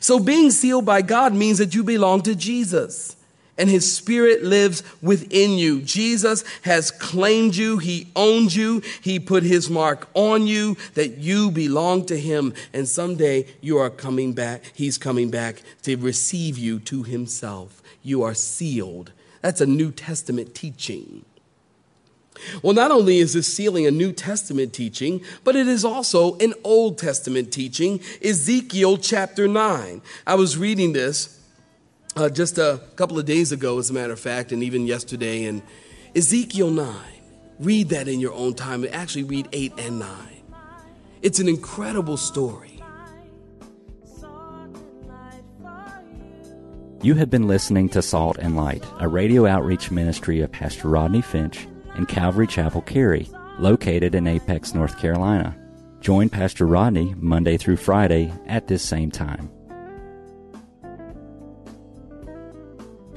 So 0.00 0.18
being 0.18 0.50
sealed 0.50 0.84
by 0.84 1.02
God 1.02 1.34
means 1.34 1.58
that 1.58 1.74
you 1.74 1.84
belong 1.84 2.22
to 2.22 2.34
Jesus 2.34 3.16
and 3.60 3.68
his 3.68 3.94
spirit 3.94 4.42
lives 4.42 4.82
within 5.02 5.58
you. 5.58 5.82
Jesus 5.82 6.44
has 6.62 6.90
claimed 6.90 7.54
you. 7.54 7.76
He 7.76 8.10
owns 8.16 8.56
you. 8.56 8.80
He 9.02 9.20
put 9.20 9.42
his 9.42 9.68
mark 9.68 10.08
on 10.14 10.46
you 10.46 10.78
that 10.94 11.18
you 11.18 11.50
belong 11.50 12.06
to 12.06 12.18
him. 12.18 12.54
And 12.72 12.88
someday 12.88 13.46
you 13.60 13.76
are 13.76 13.90
coming 13.90 14.32
back. 14.32 14.62
He's 14.74 14.96
coming 14.96 15.30
back 15.30 15.62
to 15.82 15.96
receive 15.96 16.56
you 16.56 16.80
to 16.80 17.02
himself. 17.02 17.82
You 18.02 18.22
are 18.22 18.32
sealed. 18.32 19.12
That's 19.42 19.60
a 19.60 19.66
New 19.66 19.92
Testament 19.92 20.54
teaching. 20.54 21.26
Well, 22.62 22.72
not 22.72 22.90
only 22.90 23.18
is 23.18 23.34
this 23.34 23.52
sealing 23.52 23.86
a 23.86 23.90
New 23.90 24.12
Testament 24.12 24.72
teaching, 24.72 25.22
but 25.44 25.54
it 25.54 25.68
is 25.68 25.84
also 25.84 26.38
an 26.38 26.54
Old 26.64 26.96
Testament 26.96 27.52
teaching. 27.52 28.00
Ezekiel 28.24 28.96
chapter 28.96 29.46
9. 29.46 30.00
I 30.26 30.34
was 30.34 30.56
reading 30.56 30.94
this 30.94 31.39
uh, 32.16 32.28
just 32.28 32.58
a 32.58 32.80
couple 32.96 33.18
of 33.18 33.26
days 33.26 33.52
ago, 33.52 33.78
as 33.78 33.90
a 33.90 33.92
matter 33.92 34.12
of 34.12 34.20
fact, 34.20 34.52
and 34.52 34.62
even 34.62 34.86
yesterday, 34.86 35.44
in 35.44 35.62
Ezekiel 36.14 36.70
9. 36.70 36.86
Read 37.60 37.90
that 37.90 38.08
in 38.08 38.20
your 38.20 38.32
own 38.32 38.54
time. 38.54 38.86
Actually, 38.90 39.24
read 39.24 39.48
8 39.52 39.74
and 39.78 39.98
9. 39.98 40.08
It's 41.22 41.38
an 41.38 41.48
incredible 41.48 42.16
story. 42.16 42.80
You 47.02 47.14
have 47.14 47.30
been 47.30 47.46
listening 47.46 47.88
to 47.90 48.02
Salt 48.02 48.36
and 48.38 48.56
Light, 48.56 48.84
a 48.98 49.08
radio 49.08 49.46
outreach 49.46 49.90
ministry 49.90 50.40
of 50.40 50.52
Pastor 50.52 50.88
Rodney 50.88 51.22
Finch 51.22 51.66
and 51.94 52.08
Calvary 52.08 52.46
Chapel 52.46 52.82
Cary, 52.82 53.28
located 53.58 54.14
in 54.14 54.26
Apex, 54.26 54.74
North 54.74 54.98
Carolina. 54.98 55.56
Join 56.00 56.28
Pastor 56.28 56.66
Rodney 56.66 57.14
Monday 57.16 57.56
through 57.56 57.76
Friday 57.76 58.32
at 58.46 58.68
this 58.68 58.82
same 58.82 59.10
time. 59.10 59.50